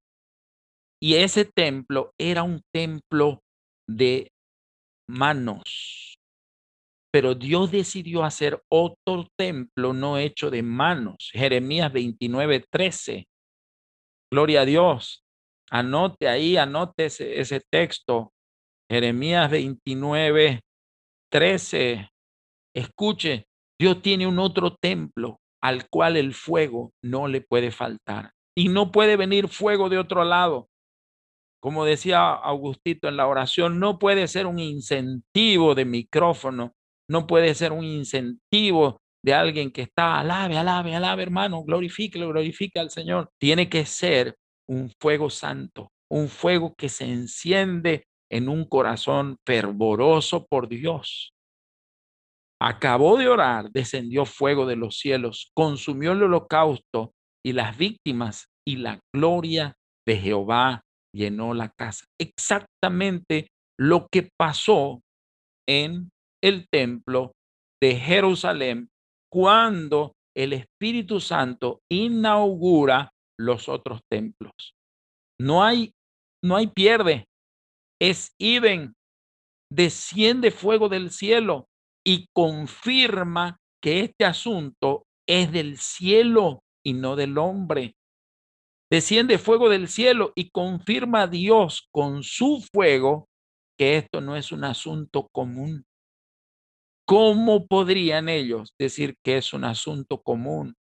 y 1.02 1.16
ese 1.16 1.46
templo 1.46 2.14
era 2.18 2.44
un 2.44 2.62
templo 2.74 3.42
de 3.88 4.32
manos. 5.10 6.18
Pero 7.12 7.34
Dios 7.34 7.72
decidió 7.72 8.24
hacer 8.24 8.62
otro 8.70 9.28
templo 9.38 9.94
no 9.94 10.18
hecho 10.18 10.52
de 10.52 10.62
manos. 10.62 11.32
Jeremías 11.34 11.92
29, 11.92 12.66
13. 12.70 13.26
Gloria 14.32 14.62
a 14.62 14.66
Dios. 14.66 15.24
Anote 15.72 16.28
ahí, 16.28 16.58
anote 16.58 17.06
ese, 17.06 17.40
ese 17.40 17.62
texto. 17.72 18.32
Jeremías 18.92 19.50
29, 19.50 20.62
13. 21.32 22.10
Escuche, 22.76 23.46
Dios 23.80 24.02
tiene 24.02 24.28
un 24.28 24.40
otro 24.40 24.76
templo 24.76 25.40
al 25.62 25.90
cual 25.90 26.18
el 26.18 26.34
fuego 26.34 26.94
no 27.04 27.28
le 27.28 27.42
puede 27.42 27.72
faltar. 27.72 28.32
Y 28.56 28.70
no 28.70 28.92
puede 28.92 29.16
venir 29.16 29.48
fuego 29.48 29.90
de 29.90 29.98
otro 29.98 30.24
lado. 30.24 30.70
Como 31.62 31.86
decía 31.86 32.30
Augustito 32.32 33.08
en 33.08 33.18
la 33.18 33.28
oración, 33.28 33.80
no 33.80 34.00
puede 34.00 34.28
ser 34.28 34.48
un 34.48 34.60
incentivo 34.60 35.76
de 35.76 35.86
micrófono, 35.86 36.74
no 37.10 37.28
puede 37.28 37.54
ser 37.56 37.74
un 37.74 37.84
incentivo 37.84 39.02
de 39.24 39.34
alguien 39.34 39.72
que 39.72 39.82
está, 39.82 40.20
alabe, 40.20 40.58
alabe, 40.58 40.96
alabe, 40.96 41.24
hermano, 41.24 41.64
glorifique, 41.64 42.20
glorifique 42.20 42.80
al 42.80 42.90
Señor. 42.90 43.30
Tiene 43.38 43.70
que 43.70 43.86
ser 43.86 44.36
un 44.68 44.92
fuego 45.02 45.30
santo, 45.30 45.92
un 46.10 46.30
fuego 46.30 46.74
que 46.76 46.88
se 46.88 47.06
enciende 47.06 48.06
en 48.32 48.48
un 48.48 48.66
corazón 48.66 49.38
fervoroso 49.46 50.46
por 50.48 50.70
Dios. 50.70 51.34
Acabó 52.62 53.18
de 53.18 53.30
orar, 53.30 53.72
descendió 53.72 54.26
fuego 54.26 54.66
de 54.66 54.76
los 54.76 54.98
cielos, 54.98 55.52
consumió 55.56 56.12
el 56.12 56.24
holocausto 56.24 57.14
y 57.46 57.54
las 57.54 57.78
víctimas, 57.78 58.48
y 58.68 58.76
la 58.78 59.00
gloria 59.16 59.74
de 60.08 60.18
Jehová 60.18 60.82
llenó 61.16 61.54
la 61.54 61.70
casa. 61.70 62.06
Exactamente 62.20 63.48
lo 63.80 64.08
que 64.12 64.30
pasó 64.38 65.02
en 65.68 66.10
el 66.44 66.68
templo 66.70 67.32
de 67.82 67.96
Jerusalén 67.96 68.90
cuando 69.32 70.14
el 70.36 70.54
Espíritu 70.54 71.20
Santo 71.20 71.80
inaugura 71.90 73.12
los 73.40 73.70
otros 73.70 74.02
templos. 74.12 74.54
No 75.40 75.64
hay, 75.64 75.94
no 76.44 76.56
hay 76.56 76.68
pierde, 76.68 77.26
es 78.02 78.34
idem. 78.40 78.94
Desciende 79.72 80.52
fuego 80.52 80.90
del 80.90 81.12
cielo 81.12 81.68
y 82.06 82.28
confirma 82.34 83.58
que 83.82 84.02
este 84.02 84.26
asunto 84.26 85.06
es 85.28 85.52
del 85.52 85.78
cielo 85.78 86.64
y 86.84 86.94
no 86.94 87.16
del 87.16 87.38
hombre. 87.38 87.96
Desciende 88.92 89.38
fuego 89.38 89.70
del 89.70 89.88
cielo 89.88 90.34
y 90.36 90.50
confirma 90.50 91.24
a 91.24 91.28
Dios 91.28 91.88
con 91.92 92.24
su 92.24 92.66
fuego 92.72 93.30
que 93.78 93.98
esto 93.98 94.20
no 94.20 94.36
es 94.36 94.52
un 94.52 94.64
asunto 94.64 95.30
común. 95.32 95.86
¿Cómo 97.06 97.68
podrían 97.68 98.30
ellos 98.30 98.74
decir 98.78 99.16
que 99.24 99.38
es 99.38 99.54
un 99.54 99.64
asunto 99.64 100.22
común 100.22 100.76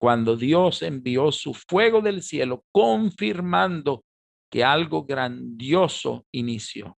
cuando 0.00 0.36
Dios 0.36 0.82
envió 0.82 1.32
su 1.32 1.54
fuego 1.54 2.00
del 2.00 2.22
cielo 2.22 2.64
confirmando 2.72 4.04
que 4.50 4.64
algo 4.64 5.04
grandioso 5.04 6.24
inició? 6.32 6.99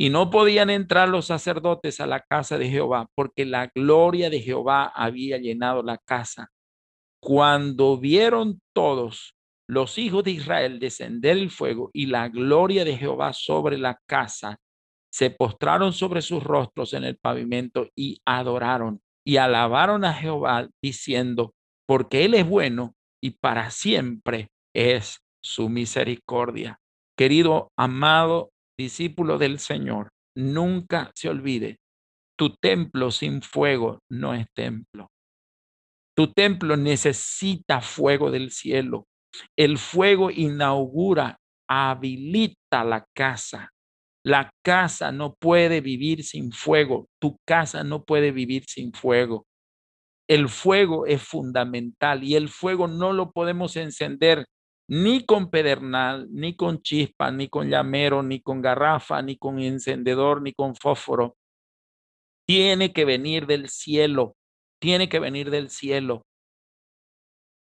Y 0.00 0.08
no 0.08 0.30
podían 0.30 0.70
entrar 0.70 1.10
los 1.10 1.26
sacerdotes 1.26 2.00
a 2.00 2.06
la 2.06 2.20
casa 2.20 2.56
de 2.56 2.70
Jehová 2.70 3.10
porque 3.14 3.44
la 3.44 3.70
gloria 3.74 4.30
de 4.30 4.40
Jehová 4.40 4.90
había 4.94 5.36
llenado 5.36 5.82
la 5.82 5.98
casa. 5.98 6.48
Cuando 7.22 7.98
vieron 7.98 8.62
todos 8.74 9.34
los 9.68 9.98
hijos 9.98 10.24
de 10.24 10.30
Israel 10.30 10.78
descender 10.78 11.36
el 11.36 11.50
fuego 11.50 11.90
y 11.92 12.06
la 12.06 12.30
gloria 12.30 12.82
de 12.86 12.96
Jehová 12.96 13.34
sobre 13.34 13.76
la 13.76 14.00
casa, 14.06 14.56
se 15.12 15.28
postraron 15.28 15.92
sobre 15.92 16.22
sus 16.22 16.42
rostros 16.42 16.94
en 16.94 17.04
el 17.04 17.18
pavimento 17.18 17.90
y 17.94 18.22
adoraron 18.24 19.02
y 19.22 19.36
alabaron 19.36 20.06
a 20.06 20.14
Jehová 20.14 20.66
diciendo, 20.82 21.52
porque 21.86 22.24
Él 22.24 22.32
es 22.32 22.48
bueno 22.48 22.94
y 23.22 23.32
para 23.32 23.70
siempre 23.70 24.48
es 24.74 25.20
su 25.42 25.68
misericordia. 25.68 26.80
Querido 27.18 27.70
amado 27.76 28.50
discípulo 28.80 29.36
del 29.36 29.58
Señor, 29.58 30.08
nunca 30.34 31.10
se 31.14 31.28
olvide, 31.28 31.76
tu 32.38 32.56
templo 32.56 33.10
sin 33.10 33.42
fuego 33.42 33.98
no 34.10 34.32
es 34.32 34.46
templo. 34.54 35.08
Tu 36.16 36.32
templo 36.32 36.74
necesita 36.74 37.82
fuego 37.82 38.30
del 38.30 38.50
cielo. 38.50 39.04
El 39.58 39.76
fuego 39.76 40.30
inaugura, 40.30 41.36
habilita 41.68 42.82
la 42.84 43.04
casa. 43.14 43.68
La 44.24 44.50
casa 44.64 45.12
no 45.12 45.34
puede 45.34 45.82
vivir 45.82 46.24
sin 46.24 46.50
fuego. 46.50 47.08
Tu 47.20 47.36
casa 47.46 47.84
no 47.84 48.04
puede 48.04 48.32
vivir 48.32 48.64
sin 48.66 48.94
fuego. 48.94 49.44
El 50.26 50.48
fuego 50.48 51.04
es 51.04 51.22
fundamental 51.22 52.24
y 52.24 52.36
el 52.36 52.48
fuego 52.48 52.88
no 52.88 53.12
lo 53.12 53.32
podemos 53.32 53.76
encender 53.76 54.46
ni 54.90 55.24
con 55.24 55.50
pedernal, 55.50 56.26
ni 56.32 56.56
con 56.56 56.82
chispa, 56.82 57.30
ni 57.30 57.48
con 57.48 57.70
llamero, 57.70 58.24
ni 58.24 58.40
con 58.40 58.60
garrafa, 58.60 59.22
ni 59.22 59.36
con 59.36 59.60
encendedor, 59.60 60.42
ni 60.42 60.52
con 60.52 60.74
fósforo. 60.74 61.36
Tiene 62.44 62.92
que 62.92 63.04
venir 63.04 63.46
del 63.46 63.68
cielo, 63.68 64.36
tiene 64.80 65.08
que 65.08 65.20
venir 65.20 65.50
del 65.50 65.70
cielo. 65.70 66.26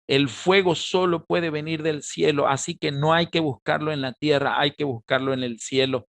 El 0.08 0.28
fuego 0.28 0.74
solo 0.74 1.24
puede 1.24 1.52
venir 1.52 1.84
del 1.84 2.02
cielo, 2.02 2.48
así 2.48 2.76
que 2.76 2.92
no 2.92 3.14
hay 3.14 3.28
que 3.28 3.42
buscarlo 3.42 3.92
en 3.92 4.02
la 4.02 4.14
tierra, 4.14 4.60
hay 4.60 4.72
que 4.72 4.84
buscarlo 4.84 5.32
en 5.32 5.44
el 5.44 5.60
cielo. 5.60 6.08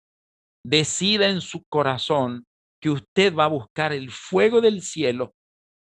Decida 0.66 1.30
en 1.30 1.40
su 1.40 1.64
corazón 1.70 2.44
que 2.78 2.90
usted 2.90 3.34
va 3.34 3.44
a 3.44 3.48
buscar 3.48 3.94
el 3.94 4.10
fuego 4.10 4.60
del 4.60 4.82
cielo 4.82 5.34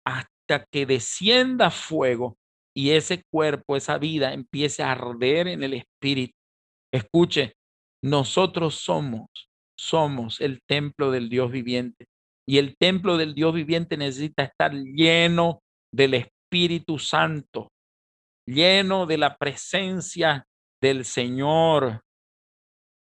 hasta 0.06 0.66
que 0.72 0.86
descienda 0.86 1.72
fuego 1.72 2.38
y 2.76 2.92
ese 2.92 3.24
cuerpo, 3.32 3.76
esa 3.76 3.98
vida 3.98 4.34
empiece 4.34 4.84
a 4.84 4.92
arder 4.92 5.48
en 5.48 5.64
el 5.64 5.74
espíritu. 5.74 6.34
Escuche, 6.94 7.54
nosotros 8.04 8.76
somos, 8.76 9.28
somos 9.78 10.40
el 10.42 10.62
templo 10.68 11.12
del 11.12 11.30
Dios 11.30 11.52
viviente. 11.52 12.06
Y 12.48 12.58
el 12.58 12.76
templo 12.78 13.18
del 13.18 13.36
Dios 13.36 13.54
viviente 13.54 13.96
necesita 13.96 14.44
estar 14.44 14.74
lleno 14.74 15.62
del 15.94 16.16
Espíritu 16.16 16.98
Santo, 16.98 17.68
lleno 18.48 19.06
de 19.06 19.20
la 19.20 19.38
presencia 19.38 20.46
del 20.82 21.06
Señor. 21.06 22.02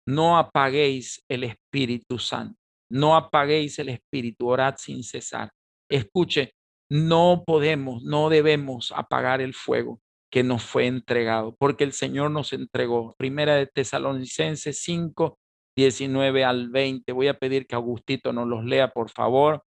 No 0.07 0.37
apaguéis 0.37 1.23
el 1.31 1.45
Espíritu 1.45 2.19
Santo. 2.19 2.59
No 2.91 3.17
apaguéis 3.17 3.79
el 3.79 3.89
Espíritu. 3.89 4.49
Orad 4.49 4.75
sin 4.77 5.03
cesar. 5.03 5.49
Escuche, 5.91 6.53
no 6.93 7.45
podemos, 7.47 8.05
no 8.05 8.29
debemos 8.29 8.93
apagar 8.95 9.41
el 9.41 9.55
fuego 9.55 9.99
que 10.31 10.43
nos 10.43 10.63
fue 10.63 10.87
entregado, 10.87 11.57
porque 11.59 11.85
el 11.85 11.95
Señor 11.95 12.31
nos 12.31 12.53
entregó. 12.53 13.15
Primera 13.17 13.55
de 13.55 13.67
Tesalonicenses 13.67 14.79
5, 14.83 15.39
19 15.75 16.45
al 16.45 16.69
20. 16.69 17.11
Voy 17.13 17.29
a 17.29 17.39
pedir 17.39 17.67
que 17.67 17.77
Augustito 17.77 18.35
nos 18.35 18.47
los 18.47 18.67
lea, 18.67 18.93
por 18.93 19.09
favor. 19.09 19.65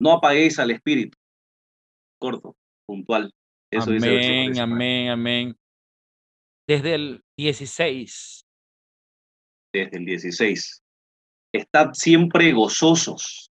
No 0.00 0.12
apaguéis 0.12 0.60
al 0.60 0.70
Espíritu. 0.70 1.18
Corto, 2.16 2.56
puntual. 2.86 3.32
Eso 3.72 3.90
amén, 3.90 4.50
dice 4.50 4.60
amén, 4.60 5.08
amén. 5.08 5.56
Desde 6.68 6.94
el 6.94 7.24
16. 7.36 8.46
Desde 9.72 9.96
el 9.98 10.04
16. 10.04 10.80
Estad 11.52 11.92
siempre 11.94 12.52
gozosos, 12.52 13.50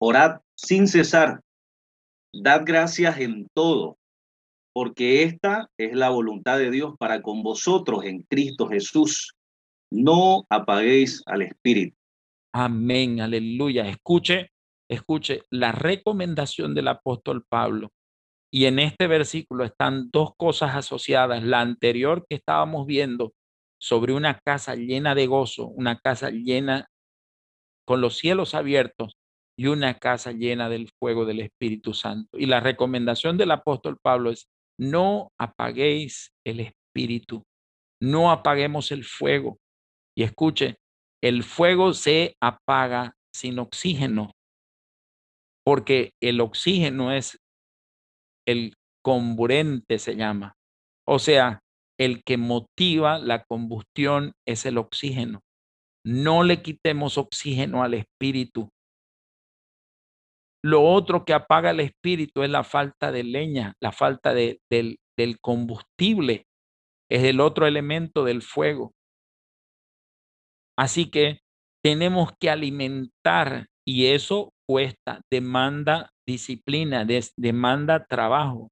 orad 0.00 0.40
sin 0.56 0.88
cesar, 0.88 1.43
dad 2.42 2.62
gracias 2.64 3.18
en 3.20 3.48
todo, 3.54 3.98
porque 4.72 5.22
esta 5.22 5.68
es 5.78 5.94
la 5.94 6.10
voluntad 6.10 6.58
de 6.58 6.70
Dios 6.70 6.94
para 6.98 7.22
con 7.22 7.42
vosotros 7.42 8.04
en 8.04 8.22
Cristo 8.22 8.68
Jesús. 8.68 9.34
No 9.90 10.44
apaguéis 10.50 11.22
al 11.26 11.42
Espíritu. 11.42 11.96
Amén, 12.52 13.20
aleluya. 13.20 13.88
Escuche, 13.88 14.50
escuche 14.88 15.42
la 15.50 15.72
recomendación 15.72 16.74
del 16.74 16.88
apóstol 16.88 17.44
Pablo. 17.48 17.90
Y 18.52 18.66
en 18.66 18.78
este 18.78 19.08
versículo 19.08 19.64
están 19.64 20.10
dos 20.12 20.32
cosas 20.36 20.76
asociadas. 20.76 21.42
La 21.42 21.60
anterior 21.60 22.24
que 22.28 22.36
estábamos 22.36 22.86
viendo 22.86 23.34
sobre 23.78 24.12
una 24.12 24.38
casa 24.38 24.76
llena 24.76 25.14
de 25.14 25.26
gozo, 25.26 25.66
una 25.66 25.98
casa 25.98 26.30
llena 26.30 26.88
con 27.84 28.00
los 28.00 28.16
cielos 28.16 28.54
abiertos 28.54 29.16
y 29.56 29.66
una 29.66 29.94
casa 29.98 30.32
llena 30.32 30.68
del 30.68 30.90
fuego 30.98 31.24
del 31.24 31.40
Espíritu 31.40 31.94
Santo. 31.94 32.38
Y 32.38 32.46
la 32.46 32.60
recomendación 32.60 33.36
del 33.36 33.50
apóstol 33.52 33.98
Pablo 34.02 34.30
es, 34.30 34.48
no 34.78 35.28
apaguéis 35.38 36.32
el 36.44 36.60
Espíritu, 36.60 37.42
no 38.02 38.30
apaguemos 38.30 38.90
el 38.92 39.04
fuego. 39.04 39.58
Y 40.16 40.24
escuche, 40.24 40.76
el 41.22 41.42
fuego 41.42 41.92
se 41.94 42.34
apaga 42.42 43.14
sin 43.34 43.58
oxígeno, 43.58 44.32
porque 45.64 46.12
el 46.22 46.40
oxígeno 46.40 47.12
es 47.12 47.38
el 48.46 48.74
comburente, 49.02 49.98
se 49.98 50.16
llama. 50.16 50.54
O 51.06 51.18
sea, 51.18 51.60
el 51.98 52.22
que 52.24 52.36
motiva 52.36 53.18
la 53.18 53.44
combustión 53.44 54.32
es 54.46 54.66
el 54.66 54.78
oxígeno. 54.78 55.40
No 56.04 56.42
le 56.42 56.62
quitemos 56.62 57.18
oxígeno 57.18 57.82
al 57.82 57.94
espíritu. 57.94 58.68
Lo 60.64 60.82
otro 60.82 61.26
que 61.26 61.34
apaga 61.34 61.72
el 61.72 61.80
espíritu 61.80 62.42
es 62.42 62.48
la 62.48 62.64
falta 62.64 63.12
de 63.12 63.22
leña, 63.22 63.74
la 63.82 63.92
falta 63.92 64.32
de, 64.32 64.60
del, 64.70 64.98
del 65.14 65.38
combustible. 65.38 66.46
Es 67.10 67.22
el 67.24 67.40
otro 67.40 67.66
elemento 67.66 68.24
del 68.24 68.40
fuego. 68.40 68.94
Así 70.78 71.10
que 71.10 71.40
tenemos 71.84 72.30
que 72.40 72.48
alimentar 72.48 73.66
y 73.86 74.06
eso 74.06 74.54
cuesta, 74.66 75.20
demanda 75.30 76.08
disciplina, 76.26 77.06
demanda 77.36 78.06
trabajo. 78.06 78.70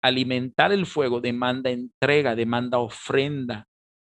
Alimentar 0.00 0.70
el 0.70 0.86
fuego 0.86 1.20
demanda 1.20 1.70
entrega, 1.70 2.36
demanda 2.36 2.78
ofrenda, 2.78 3.64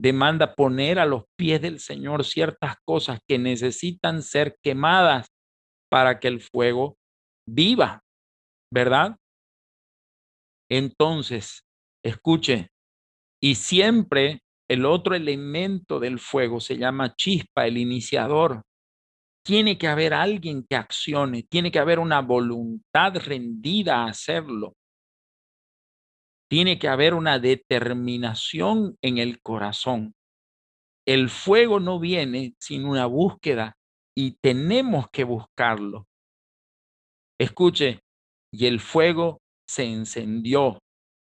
demanda 0.01 0.55
poner 0.55 0.99
a 0.99 1.05
los 1.05 1.25
pies 1.39 1.61
del 1.61 1.81
Señor 1.81 2.25
ciertas 2.25 2.77
cosas 2.87 3.21
que 3.29 3.39
necesitan 3.39 4.23
ser 4.23 4.57
quemadas 4.63 5.34
para 5.95 6.19
que 6.19 6.27
el 6.27 6.41
fuego 6.41 6.99
viva, 7.49 8.03
¿verdad? 8.69 9.17
Entonces, 10.69 11.63
escuche, 12.05 12.71
y 13.41 13.55
siempre 13.55 14.41
el 14.69 14.87
otro 14.87 15.15
elemento 15.15 16.01
del 16.01 16.19
fuego 16.19 16.59
se 16.59 16.79
llama 16.79 17.15
chispa, 17.15 17.69
el 17.69 17.79
iniciador. 17.79 18.63
Tiene 19.47 19.79
que 19.79 19.87
haber 19.87 20.15
alguien 20.15 20.67
que 20.69 20.75
accione, 20.75 21.45
tiene 21.45 21.71
que 21.71 21.79
haber 21.79 22.01
una 22.01 22.23
voluntad 22.23 23.15
rendida 23.15 23.99
a 23.99 24.09
hacerlo. 24.09 24.75
Tiene 26.51 26.77
que 26.77 26.89
haber 26.89 27.15
una 27.15 27.39
determinación 27.39 28.97
en 29.01 29.19
el 29.19 29.41
corazón. 29.43 30.17
El 31.07 31.29
fuego 31.29 31.79
no 31.79 32.01
viene 32.01 32.57
sin 32.59 32.85
una 32.85 33.07
búsqueda 33.07 33.77
y 34.17 34.37
tenemos 34.41 35.07
que 35.11 35.25
buscarlo. 35.25 36.07
Escuche, 37.39 38.01
y 38.53 38.67
el 38.67 38.81
fuego 38.81 39.41
se 39.69 39.85
encendió. 39.85 40.79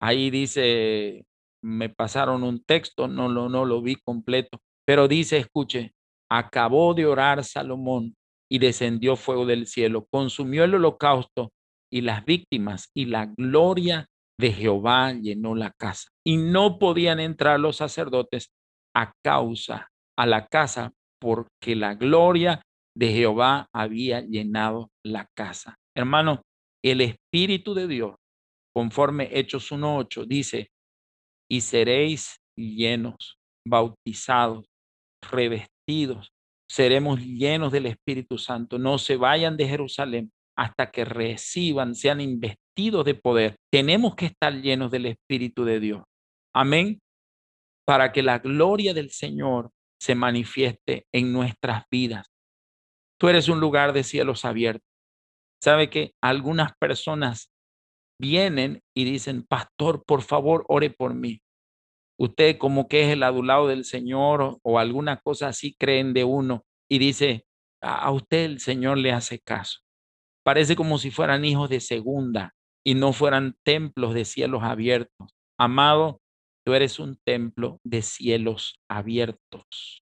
Ahí 0.00 0.30
dice, 0.30 1.24
me 1.62 1.88
pasaron 1.88 2.44
un 2.44 2.62
texto, 2.62 3.08
no 3.08 3.28
lo, 3.28 3.48
no 3.48 3.64
lo 3.64 3.82
vi 3.82 3.96
completo, 3.96 4.60
pero 4.86 5.08
dice, 5.08 5.38
escuche, 5.38 5.92
acabó 6.30 6.94
de 6.94 7.06
orar 7.06 7.42
Salomón 7.44 8.14
y 8.50 8.58
descendió 8.58 9.16
fuego 9.16 9.46
del 9.46 9.66
cielo, 9.66 10.06
consumió 10.10 10.64
el 10.64 10.74
holocausto 10.74 11.50
y 11.92 12.02
las 12.02 12.24
víctimas 12.24 12.90
y 12.94 13.06
la 13.06 13.26
gloria 13.26 14.06
de 14.38 14.52
Jehová 14.52 15.12
llenó 15.12 15.54
la 15.54 15.72
casa. 15.72 16.08
Y 16.24 16.36
no 16.36 16.78
podían 16.78 17.18
entrar 17.18 17.58
los 17.58 17.76
sacerdotes 17.76 18.50
a 18.94 19.12
causa 19.24 19.88
a 20.16 20.26
la 20.26 20.46
casa 20.46 20.92
porque 21.20 21.74
la 21.74 21.94
gloria 21.94 22.62
de 22.96 23.12
Jehová 23.12 23.68
había 23.74 24.20
llenado 24.20 24.90
la 25.04 25.28
casa. 25.36 25.76
Hermano, 25.96 26.42
el 26.84 27.00
Espíritu 27.00 27.74
de 27.74 27.86
Dios, 27.86 28.16
conforme 28.74 29.28
Hechos 29.32 29.70
1.8, 29.70 30.26
dice, 30.26 30.68
y 31.50 31.60
seréis 31.60 32.38
llenos, 32.56 33.38
bautizados, 33.66 34.66
revestidos 35.22 36.30
seremos 36.68 37.20
llenos 37.20 37.72
del 37.72 37.86
Espíritu 37.86 38.38
Santo. 38.38 38.78
No 38.78 38.98
se 38.98 39.16
vayan 39.16 39.56
de 39.56 39.68
Jerusalén 39.68 40.32
hasta 40.56 40.90
que 40.90 41.04
reciban, 41.04 41.94
sean 41.94 42.20
investidos 42.20 43.04
de 43.04 43.14
poder. 43.14 43.56
Tenemos 43.72 44.14
que 44.14 44.26
estar 44.26 44.52
llenos 44.54 44.90
del 44.90 45.06
Espíritu 45.06 45.64
de 45.64 45.80
Dios. 45.80 46.02
Amén. 46.54 46.98
Para 47.86 48.12
que 48.12 48.22
la 48.22 48.38
gloria 48.38 48.94
del 48.94 49.10
Señor 49.10 49.70
se 50.00 50.14
manifieste 50.14 51.06
en 51.12 51.32
nuestras 51.32 51.84
vidas. 51.90 52.26
Tú 53.18 53.28
eres 53.28 53.48
un 53.48 53.60
lugar 53.60 53.92
de 53.92 54.04
cielos 54.04 54.44
abiertos. 54.44 54.86
¿Sabe 55.62 55.90
que 55.90 56.12
algunas 56.22 56.72
personas 56.78 57.50
vienen 58.20 58.82
y 58.94 59.04
dicen, 59.04 59.44
pastor, 59.44 60.04
por 60.04 60.22
favor, 60.22 60.64
ore 60.68 60.90
por 60.90 61.14
mí? 61.14 61.40
usted 62.18 62.58
como 62.58 62.88
que 62.88 63.04
es 63.04 63.12
el 63.12 63.22
adulado 63.22 63.68
del 63.68 63.84
Señor 63.84 64.58
o, 64.62 64.78
alguna 64.78 65.18
cosa 65.18 65.48
así 65.48 65.74
creen 65.78 66.14
de 66.14 66.24
uno 66.24 66.64
y 66.88 66.98
dice, 66.98 67.44
a 67.82 68.10
usted 68.10 68.44
el 68.44 68.60
Señor 68.60 68.98
le 68.98 69.12
hace 69.12 69.38
caso. 69.38 69.80
Parece 70.44 70.76
como 70.76 70.98
si 70.98 71.10
fueran 71.10 71.44
hijos 71.44 71.68
de 71.68 71.80
segunda 71.80 72.54
y 72.84 72.94
no 72.94 73.12
fueran 73.12 73.56
templos 73.64 74.14
de 74.14 74.24
cielos 74.24 74.62
abiertos. 74.62 75.34
Amado, 75.58 76.20
tú 76.64 76.74
eres 76.74 76.98
un 76.98 77.18
templo 77.24 77.80
de 77.84 78.02
cielos 78.02 78.78
abiertos. 78.88 80.02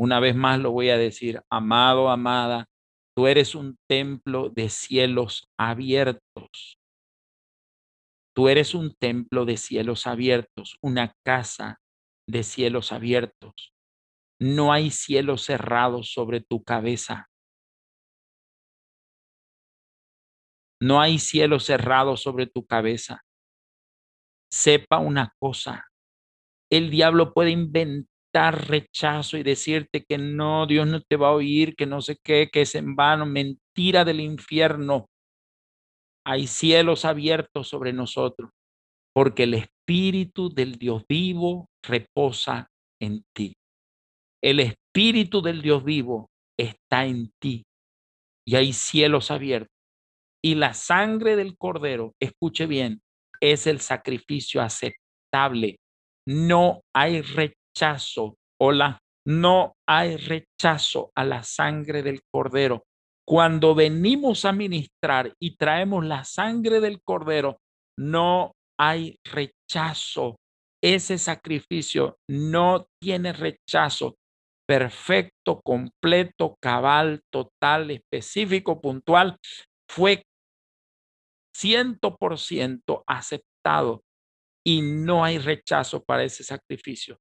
Una 0.00 0.18
vez 0.18 0.34
más 0.34 0.58
lo 0.58 0.70
voy 0.70 0.88
a 0.88 0.96
decir, 0.96 1.42
amado, 1.50 2.08
amada, 2.08 2.70
tú 3.14 3.26
eres 3.26 3.54
un 3.54 3.76
templo 3.86 4.48
de 4.48 4.70
cielos 4.70 5.46
abiertos. 5.58 6.78
Tú 8.34 8.48
eres 8.48 8.74
un 8.74 8.94
templo 8.94 9.44
de 9.44 9.58
cielos 9.58 10.06
abiertos, 10.06 10.78
una 10.80 11.12
casa 11.22 11.82
de 12.26 12.44
cielos 12.44 12.92
abiertos. 12.92 13.74
No 14.40 14.72
hay 14.72 14.90
cielos 14.90 15.42
cerrados 15.42 16.10
sobre 16.14 16.40
tu 16.40 16.64
cabeza. 16.64 17.28
No 20.80 20.98
hay 21.02 21.18
cielos 21.18 21.64
cerrados 21.66 22.22
sobre 22.22 22.46
tu 22.46 22.64
cabeza. 22.64 23.20
Sepa 24.50 24.98
una 24.98 25.34
cosa, 25.38 25.84
el 26.70 26.90
diablo 26.90 27.34
puede 27.34 27.50
inventar 27.50 28.09
rechazo 28.32 29.36
y 29.36 29.42
decirte 29.42 30.04
que 30.08 30.18
no, 30.18 30.66
Dios 30.66 30.86
no 30.86 31.00
te 31.00 31.16
va 31.16 31.28
a 31.28 31.32
oír, 31.32 31.74
que 31.76 31.86
no 31.86 32.00
sé 32.00 32.16
qué, 32.22 32.48
que 32.52 32.62
es 32.62 32.74
en 32.74 32.94
vano, 32.94 33.26
mentira 33.26 34.04
del 34.04 34.20
infierno 34.20 35.06
hay 36.24 36.46
cielos 36.46 37.04
abiertos 37.04 37.68
sobre 37.68 37.92
nosotros, 37.92 38.50
porque 39.14 39.44
el 39.44 39.54
Espíritu 39.54 40.48
del 40.48 40.76
Dios 40.76 41.04
vivo 41.08 41.68
reposa 41.82 42.68
en 43.00 43.24
ti. 43.34 43.54
El 44.42 44.60
Espíritu 44.60 45.42
del 45.42 45.62
Dios 45.62 45.84
vivo 45.84 46.30
está 46.58 47.06
en 47.06 47.32
ti 47.40 47.64
y 48.46 48.56
hay 48.56 48.72
cielos 48.72 49.30
abiertos. 49.30 49.74
Y 50.42 50.54
la 50.54 50.72
sangre 50.72 51.36
del 51.36 51.56
Cordero, 51.56 52.14
escuche 52.20 52.66
bien, 52.66 53.00
es 53.40 53.66
el 53.66 53.80
sacrificio 53.80 54.62
aceptable. 54.62 55.78
No 56.26 56.80
hay 56.94 57.22
rechazo. 57.22 57.59
Hola, 58.60 58.98
no 59.26 59.74
hay 59.88 60.16
rechazo 60.16 61.10
a 61.16 61.24
la 61.24 61.42
sangre 61.42 62.02
del 62.02 62.20
Cordero. 62.30 62.84
Cuando 63.26 63.74
venimos 63.74 64.44
a 64.44 64.52
ministrar 64.52 65.32
y 65.40 65.56
traemos 65.56 66.04
la 66.04 66.24
sangre 66.24 66.80
del 66.80 67.00
cordero, 67.00 67.58
no 67.96 68.52
hay 68.78 69.18
rechazo. 69.24 70.36
Ese 70.82 71.16
sacrificio 71.16 72.16
no 72.28 72.86
tiene 73.00 73.32
rechazo. 73.32 74.16
Perfecto, 74.66 75.60
completo, 75.62 76.56
cabal, 76.60 77.20
total, 77.32 77.92
específico, 77.92 78.80
puntual. 78.80 79.36
Fue 79.88 80.22
ciento 81.54 82.16
por 82.16 82.36
ciento 82.36 83.04
aceptado 83.06 84.02
y 84.66 84.82
no 84.82 85.24
hay 85.24 85.38
rechazo 85.38 86.02
para 86.02 86.24
ese 86.24 86.42
sacrificio. 86.42 87.16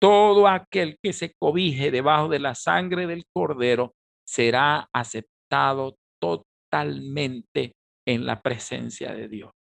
Todo 0.00 0.46
aquel 0.46 0.98
que 1.02 1.12
se 1.12 1.34
cobije 1.38 1.90
debajo 1.90 2.28
de 2.28 2.38
la 2.38 2.54
sangre 2.54 3.06
del 3.06 3.24
cordero 3.32 3.94
será 4.26 4.88
aceptado 4.92 5.96
totalmente 6.20 7.74
en 8.06 8.26
la 8.26 8.40
presencia 8.40 9.14
de 9.14 9.28
Dios. 9.28 9.52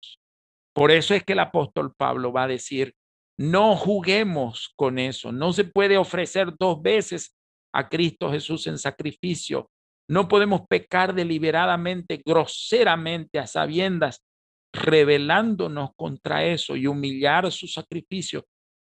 Por 0.75 0.90
eso 0.90 1.14
es 1.14 1.25
que 1.25 1.33
el 1.33 1.38
apóstol 1.38 1.94
Pablo 1.96 2.33
va 2.33 2.44
a 2.44 2.49
decir, 2.49 2.94
no 3.38 3.77
juguemos 3.77 4.72
con 4.77 4.99
eso, 4.99 5.33
no 5.33 5.53
se 5.53 5.64
puede 5.64 5.96
ofrecer 5.99 6.55
dos 6.59 6.83
veces 6.83 7.35
a 7.75 7.88
Cristo 7.88 8.31
Jesús 8.31 8.66
en 8.66 8.79
sacrificio. 8.79 9.70
No 10.09 10.29
podemos 10.29 10.62
pecar 10.68 11.14
deliberadamente, 11.14 12.22
groseramente, 12.25 13.38
a 13.38 13.46
sabiendas, 13.46 14.22
rebelándonos 14.72 15.90
contra 15.96 16.44
eso 16.44 16.77
y 16.77 16.87
humillar 16.87 17.51
su 17.51 17.66
sacrificio 17.66 18.44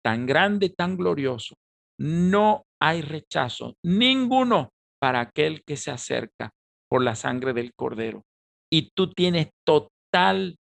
tan 0.04 0.26
grande, 0.26 0.68
tan 0.68 0.96
glorioso. 0.96 1.54
No 1.98 2.64
hay 2.80 3.00
rechazo, 3.00 3.76
ninguno 3.82 4.70
para 5.00 5.20
aquel 5.20 5.62
que 5.64 5.76
se 5.76 5.90
acerca 5.90 6.50
por 6.88 7.02
la 7.02 7.14
sangre 7.14 7.52
del 7.52 7.72
cordero. 7.74 8.22
Y 8.70 8.90
tú 8.94 9.10
tienes 9.12 9.50
total 9.66 10.56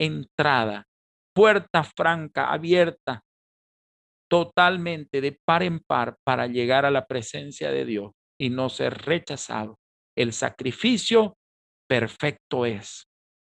entrada, 0.00 0.84
puerta 1.34 1.84
franca, 1.84 2.52
abierta, 2.52 3.22
totalmente 4.28 5.20
de 5.20 5.38
par 5.44 5.62
en 5.62 5.80
par 5.80 6.16
para 6.24 6.46
llegar 6.46 6.84
a 6.84 6.90
la 6.90 7.06
presencia 7.06 7.70
de 7.70 7.84
Dios 7.84 8.12
y 8.38 8.50
no 8.50 8.68
ser 8.68 8.98
rechazado. 9.02 9.78
El 10.16 10.32
sacrificio 10.32 11.36
perfecto 11.88 12.66
es. 12.66 13.04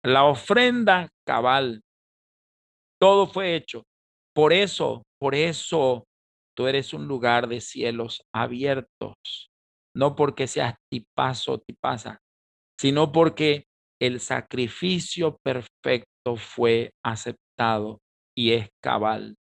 La 0.04 0.26
ofrenda 0.26 1.10
cabal. 1.26 1.82
Todo 3.00 3.28
fue 3.28 3.56
hecho. 3.56 3.84
Por 4.34 4.54
eso, 4.54 5.04
por 5.20 5.36
eso 5.36 6.08
tú 6.56 6.68
eres 6.68 6.94
un 6.94 7.08
lugar 7.08 7.48
de 7.48 7.62
cielos 7.62 8.24
abiertos. 8.34 9.52
No 9.96 10.16
porque 10.16 10.48
seas 10.48 10.76
tipazo 10.92 11.54
o 11.54 11.60
tipasa, 11.60 12.20
sino 12.80 13.12
porque 13.12 13.66
el 14.00 14.20
sacrificio 14.20 15.38
perfecto 15.44 16.36
fue 16.36 16.92
aceptado 17.04 18.00
y 18.36 18.54
es 18.54 18.70
cabal. 18.84 19.36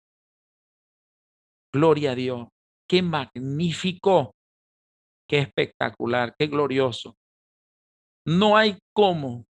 Gloria 1.73 2.13
a 2.13 2.15
Dios. 2.15 2.49
Qué 2.89 3.03
magnífico, 3.03 4.35
qué 5.29 5.39
espectacular, 5.39 6.35
qué 6.39 6.47
glorioso. 6.47 7.17
No 8.27 8.57
hay 8.57 8.79
cómo 8.95 9.47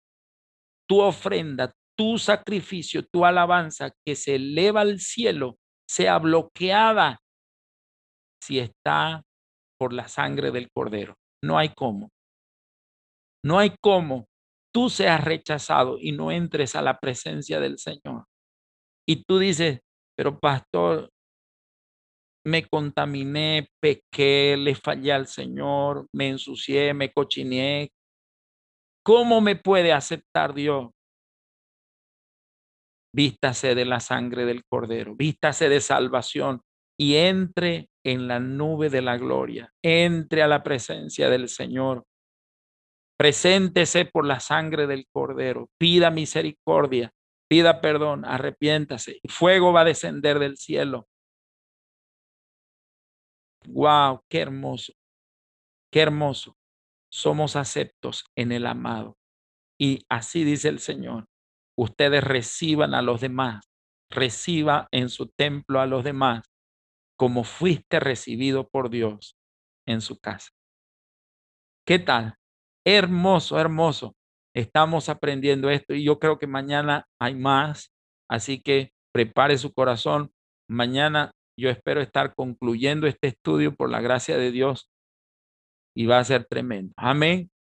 tu 0.89 1.01
ofrenda, 1.01 1.73
tu 1.97 2.19
sacrificio, 2.19 3.05
tu 3.05 3.25
alabanza 3.25 3.93
que 4.07 4.15
se 4.15 4.37
eleva 4.37 4.83
al 4.83 5.01
cielo 5.01 5.57
sea 5.93 6.19
bloqueada 6.19 7.19
si 8.43 8.59
está 8.59 9.23
por 9.79 9.93
la 9.93 10.09
sangre 10.09 10.51
del 10.51 10.69
cordero. 10.75 11.15
No 11.45 11.59
hay 11.59 11.69
cómo. 11.75 12.09
No 13.45 13.59
hay 13.59 13.75
cómo 13.81 14.27
tú 14.73 14.89
seas 14.89 15.23
rechazado 15.23 15.99
y 16.01 16.13
no 16.13 16.33
entres 16.33 16.75
a 16.77 16.83
la 16.83 16.99
presencia 16.99 17.61
del 17.61 17.79
Señor. 17.79 18.25
Y 19.07 19.25
tú 19.25 19.39
dices, 19.39 19.81
pero 20.17 20.39
pastor, 20.39 21.11
me 22.47 22.67
contaminé, 22.67 23.69
pequé, 23.81 24.57
le 24.57 24.75
fallé 24.75 25.13
al 25.13 25.27
Señor, 25.27 26.07
me 26.15 26.31
ensucié, 26.31 26.95
me 26.95 27.13
cochineé. 27.13 27.91
¿Cómo 29.05 29.41
me 29.41 29.57
puede 29.57 29.93
aceptar 29.93 30.55
Dios? 30.55 30.91
Vístase 33.15 33.75
de 33.75 33.85
la 33.85 34.01
sangre 34.01 34.45
del 34.45 34.65
Cordero, 34.65 35.15
vístase 35.15 35.69
de 35.69 35.81
salvación 35.81 36.63
y 36.99 37.17
entre 37.17 37.91
en 38.05 38.27
la 38.29 38.41
nube 38.41 38.89
de 38.89 39.03
la 39.03 39.17
gloria, 39.17 39.73
entre 39.83 40.43
a 40.43 40.49
la 40.49 40.63
presencia 40.63 41.29
del 41.29 41.49
Señor. 41.49 42.05
Preséntese 43.19 44.07
por 44.07 44.27
la 44.27 44.41
sangre 44.41 44.87
del 44.87 45.07
Cordero, 45.13 45.69
pida 45.79 46.11
misericordia, 46.11 47.13
pida 47.49 47.81
perdón, 47.81 48.25
arrepiéntase. 48.25 49.21
Fuego 49.29 49.73
va 49.73 49.83
a 49.83 49.85
descender 49.85 50.39
del 50.39 50.57
cielo. 50.57 51.07
Wow, 53.67 54.23
qué 54.29 54.41
hermoso, 54.41 54.93
qué 55.93 56.01
hermoso. 56.01 56.57
Somos 57.13 57.57
aceptos 57.57 58.25
en 58.37 58.53
el 58.53 58.67
amado. 58.67 59.19
Y 59.79 60.05
así 60.09 60.45
dice 60.45 60.69
el 60.69 60.79
Señor, 60.79 61.29
ustedes 61.79 62.23
reciban 62.25 62.95
a 62.95 63.03
los 63.03 63.21
demás, 63.21 63.65
reciba 64.11 64.89
en 64.93 65.09
su 65.09 65.29
templo 65.29 65.81
a 65.81 65.87
los 65.87 66.05
demás, 66.05 66.45
como 67.17 67.45
fuiste 67.45 68.01
recibido 68.01 68.69
por 68.69 68.91
Dios 68.91 69.37
en 69.87 70.01
su 70.01 70.19
casa. 70.19 70.51
¿Qué 71.87 71.99
tal? 71.99 72.37
Hermoso, 72.85 73.59
hermoso. 73.59 74.15
Estamos 74.55 75.09
aprendiendo 75.09 75.71
esto 75.71 75.95
y 75.95 76.05
yo 76.05 76.19
creo 76.19 76.39
que 76.39 76.47
mañana 76.47 77.07
hay 77.21 77.35
más. 77.35 77.93
Así 78.29 78.61
que 78.61 78.93
prepare 79.13 79.59
su 79.59 79.73
corazón. 79.73 80.33
Mañana 80.69 81.33
yo 81.59 81.71
espero 81.71 82.01
estar 82.01 82.35
concluyendo 82.35 83.07
este 83.07 83.29
estudio 83.29 83.75
por 83.75 83.91
la 83.91 84.01
gracia 84.01 84.37
de 84.37 84.51
Dios 84.51 84.91
y 85.95 86.07
va 86.07 86.19
a 86.19 86.25
ser 86.25 86.45
tremendo. 86.47 86.93
Amén. 86.97 87.52